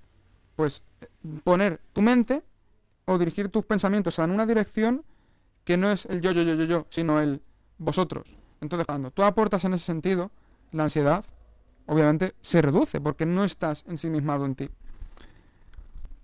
[0.57, 0.83] pues,
[1.43, 2.43] poner tu mente
[3.05, 5.05] o dirigir tus pensamientos en una dirección
[5.63, 7.41] que no es el yo, yo, yo, yo, yo, sino el
[7.77, 8.35] vosotros.
[8.59, 10.31] Entonces, cuando tú aportas en ese sentido,
[10.71, 11.23] la ansiedad,
[11.85, 14.69] obviamente, se reduce porque no estás ensimismado en ti.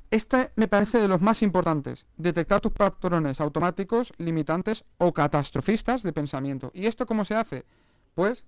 [0.10, 6.12] Este me parece de los más importantes, detectar tus patrones automáticos, limitantes o catastrofistas de
[6.12, 6.72] pensamiento.
[6.74, 7.66] ¿Y esto cómo se hace?
[8.16, 8.46] Pues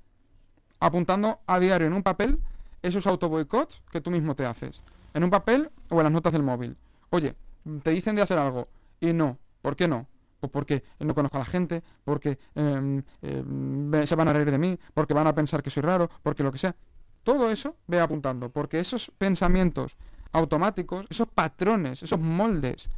[0.79, 2.39] apuntando a diario en un papel
[2.81, 4.81] esos autoboicots que tú mismo te haces.
[5.15, 6.75] En un papel o en las notas del móvil.
[7.09, 7.35] Oye,
[7.81, 8.67] te dicen de hacer algo
[8.99, 9.39] y no.
[9.61, 10.07] ¿Por qué no?
[10.41, 13.01] Pues porque no conozco a la gente, porque em,
[14.03, 16.51] se van a reír de mí, porque van a pensar que soy raro, porque lo
[16.51, 16.75] que sea.
[17.23, 19.95] Todo eso ve apuntando, porque esos pensamientos
[20.33, 22.89] automáticos, esos patrones, esos moldes,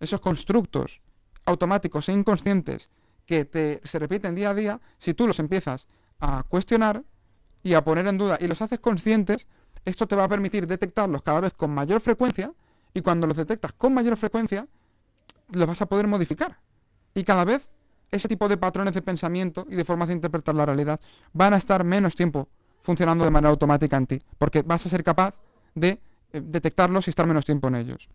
[0.00, 1.00] esos constructos
[1.44, 2.90] automáticos e inconscientes
[3.26, 5.86] que te, se repiten día a día, si tú los empiezas
[6.18, 7.04] a cuestionar
[7.62, 9.46] y a poner en duda y los haces conscientes,
[9.84, 12.52] esto te va a permitir detectarlos cada vez con mayor frecuencia
[12.94, 14.66] y cuando los detectas con mayor frecuencia,
[15.52, 16.58] los vas a poder modificar.
[17.14, 17.70] Y cada vez
[18.10, 21.00] ese tipo de patrones de pensamiento y de formas de interpretar la realidad
[21.32, 22.48] van a estar menos tiempo
[22.80, 25.34] funcionando de manera automática en ti, porque vas a ser capaz
[25.74, 26.00] de
[26.32, 28.08] eh, detectarlos y estar menos tiempo en ellos.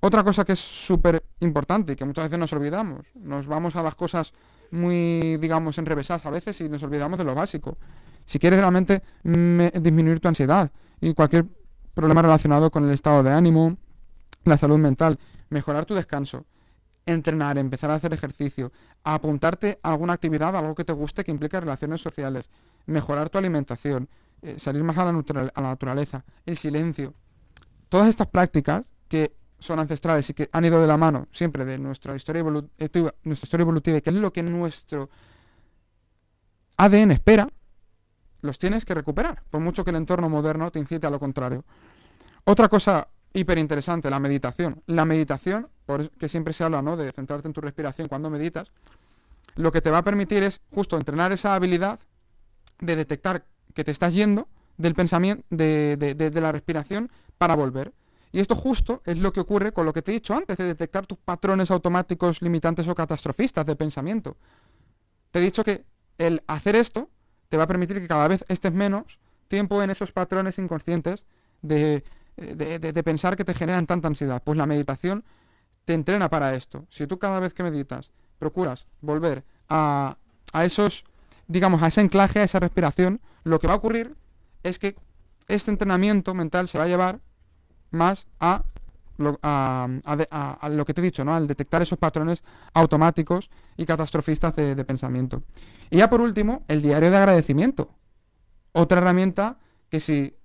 [0.00, 3.82] Otra cosa que es súper importante y que muchas veces nos olvidamos, nos vamos a
[3.82, 4.32] las cosas
[4.70, 7.78] muy, digamos, enrevesadas a veces y nos olvidamos de lo básico.
[8.26, 10.70] Si quieres realmente disminuir tu ansiedad
[11.00, 11.46] y cualquier
[11.94, 13.78] problema relacionado con el estado de ánimo,
[14.44, 15.18] la salud mental,
[15.48, 16.44] mejorar tu descanso,
[17.06, 18.72] entrenar, empezar a hacer ejercicio,
[19.04, 22.50] apuntarte a alguna actividad, algo que te guste que implique relaciones sociales,
[22.86, 24.08] mejorar tu alimentación,
[24.42, 25.12] eh, salir más a la,
[25.62, 27.14] naturaleza, el silencio.
[27.88, 31.78] Todas estas prácticas que son ancestrales y que han ido de la mano siempre de
[31.78, 35.08] nuestra historia evolutiva, nuestra historia evolutiva, que es lo que nuestro
[36.76, 37.48] ADN espera,
[38.46, 41.64] los tienes que recuperar, por mucho que el entorno moderno te incite a lo contrario.
[42.44, 44.82] Otra cosa hiper interesante, la meditación.
[44.86, 46.96] La meditación, por que siempre se habla ¿no?
[46.96, 48.72] de centrarte en tu respiración cuando meditas,
[49.56, 51.98] lo que te va a permitir es justo entrenar esa habilidad
[52.80, 53.44] de detectar
[53.74, 57.92] que te estás yendo del pensamiento, de, de la respiración para volver.
[58.32, 60.64] Y esto justo es lo que ocurre con lo que te he dicho antes, de
[60.64, 64.36] detectar tus patrones automáticos limitantes o catastrofistas de pensamiento.
[65.30, 65.84] Te he dicho que
[66.18, 67.10] el hacer esto
[67.48, 69.18] te va a permitir que cada vez estés menos
[69.48, 71.24] tiempo en esos patrones inconscientes
[71.62, 72.02] de
[72.36, 74.42] de, pensar que te generan tanta ansiedad.
[74.44, 75.24] Pues la meditación
[75.84, 76.86] te entrena para esto.
[76.90, 80.16] Si tú cada vez que meditas procuras volver a,
[80.52, 81.04] a esos,
[81.48, 84.14] digamos, a ese anclaje, a esa respiración, lo que va a ocurrir
[84.62, 84.96] es que
[85.48, 87.20] este entrenamiento mental se va a llevar
[87.90, 88.64] más a
[89.18, 89.88] lo, a,
[90.70, 91.34] lo que te he dicho, ¿no?
[91.34, 92.42] Al detectar esos patrones
[92.74, 95.42] automáticos y catastrofistas de, de, pensamiento.
[95.90, 97.90] Y ya por último, el diario de agradecimiento.
[98.72, 99.58] Otra herramienta
[99.88, 100.36] que si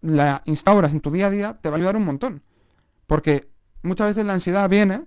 [0.00, 2.42] la instauras en tu día a día, te va a ayudar un montón.
[3.06, 3.50] Porque
[3.82, 5.04] muchas veces la ansiedad viene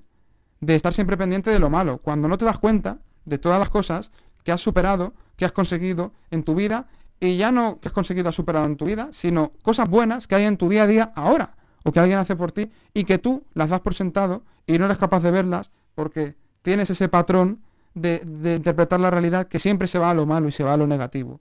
[0.62, 3.70] de estar siempre pendiente de lo malo, cuando no te das cuenta de todas las
[3.70, 4.12] cosas
[4.44, 6.88] que has superado, que has conseguido en tu vida,
[7.20, 10.36] y ya no que has conseguido, has superado en tu vida, sino cosas buenas que
[10.36, 13.18] hay en tu día a día ahora, o que alguien hace por ti, y que
[13.18, 17.62] tú las das por sentado y no eres capaz de verlas porque tienes ese patrón
[17.94, 20.74] de, de interpretar la realidad que siempre se va a lo malo y se va
[20.74, 21.40] a lo negativo.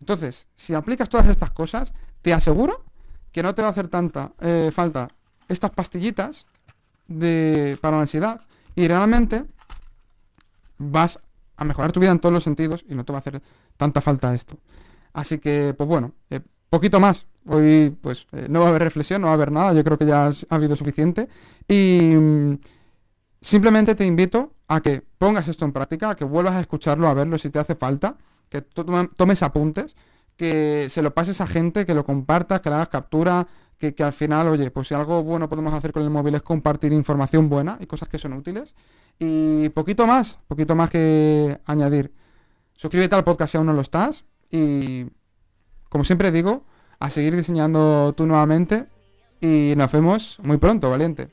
[0.00, 2.84] Entonces, si aplicas todas estas cosas, te aseguro
[3.32, 5.08] que no te va a hacer tanta eh, falta
[5.48, 6.46] estas pastillitas
[7.08, 8.40] de, para la ansiedad
[8.74, 9.44] y realmente
[10.78, 11.18] vas
[11.56, 13.42] a mejorar tu vida en todos los sentidos y no te va a hacer
[13.76, 14.58] tanta falta esto.
[15.12, 16.40] Así que, pues bueno, eh,
[16.70, 17.26] poquito más.
[17.46, 19.72] Hoy, pues, eh, no va a haber reflexión, no va a haber nada.
[19.72, 21.28] Yo creo que ya ha habido suficiente.
[21.68, 22.58] Y mm,
[23.40, 27.14] simplemente te invito a que pongas esto en práctica, a que vuelvas a escucharlo, a
[27.14, 28.16] verlo si te hace falta,
[28.48, 29.94] que tomes apuntes
[30.36, 33.46] que se lo pases a gente, que lo compartas, que le hagas captura,
[33.78, 36.92] que, al final, oye, pues si algo bueno podemos hacer con el móvil es compartir
[36.92, 38.74] información buena y cosas que son útiles.
[39.18, 42.12] Y poquito más, poquito más que añadir.
[42.74, 44.24] Suscríbete al podcast si aún no lo estás.
[44.50, 45.06] Y
[45.94, 46.64] como siempre digo,
[46.98, 48.86] a seguir diseñando tú nuevamente.
[49.40, 51.28] Y nos vemos muy pronto, valiente.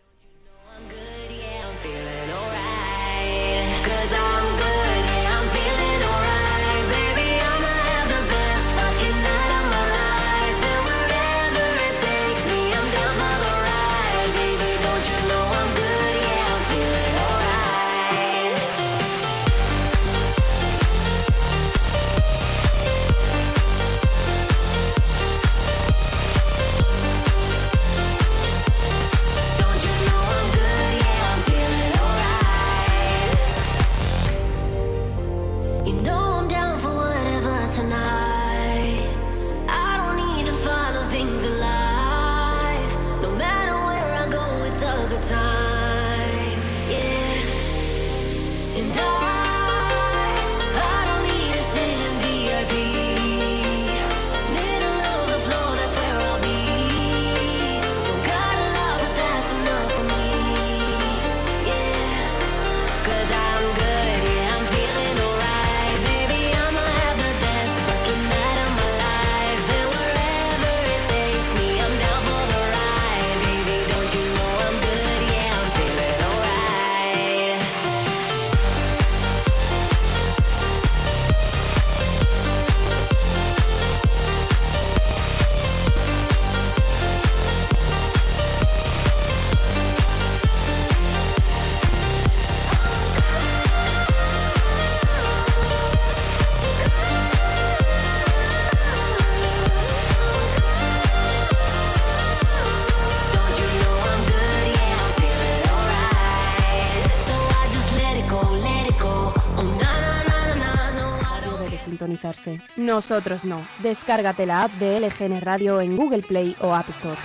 [113.02, 113.56] Nosotros no.
[113.80, 117.18] Descárgate la app de LGN Radio en Google Play o App Store.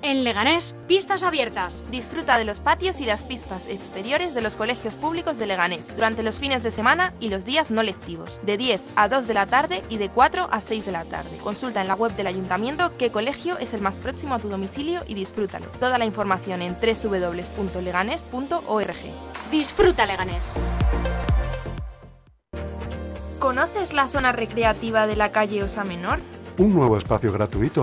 [0.00, 1.84] En Leganés, pistas abiertas.
[1.90, 6.22] Disfruta de los patios y las pistas exteriores de los colegios públicos de Leganés durante
[6.22, 9.44] los fines de semana y los días no lectivos, de 10 a 2 de la
[9.44, 11.36] tarde y de 4 a 6 de la tarde.
[11.42, 15.02] Consulta en la web del ayuntamiento qué colegio es el más próximo a tu domicilio
[15.06, 15.66] y disfrútalo.
[15.80, 18.96] Toda la información en www.leganés.org.
[19.50, 20.54] Disfruta Leganés.
[23.46, 26.18] ¿Conoces la zona recreativa de la calle Osa Menor?
[26.58, 27.74] Un nuevo espacio gratuito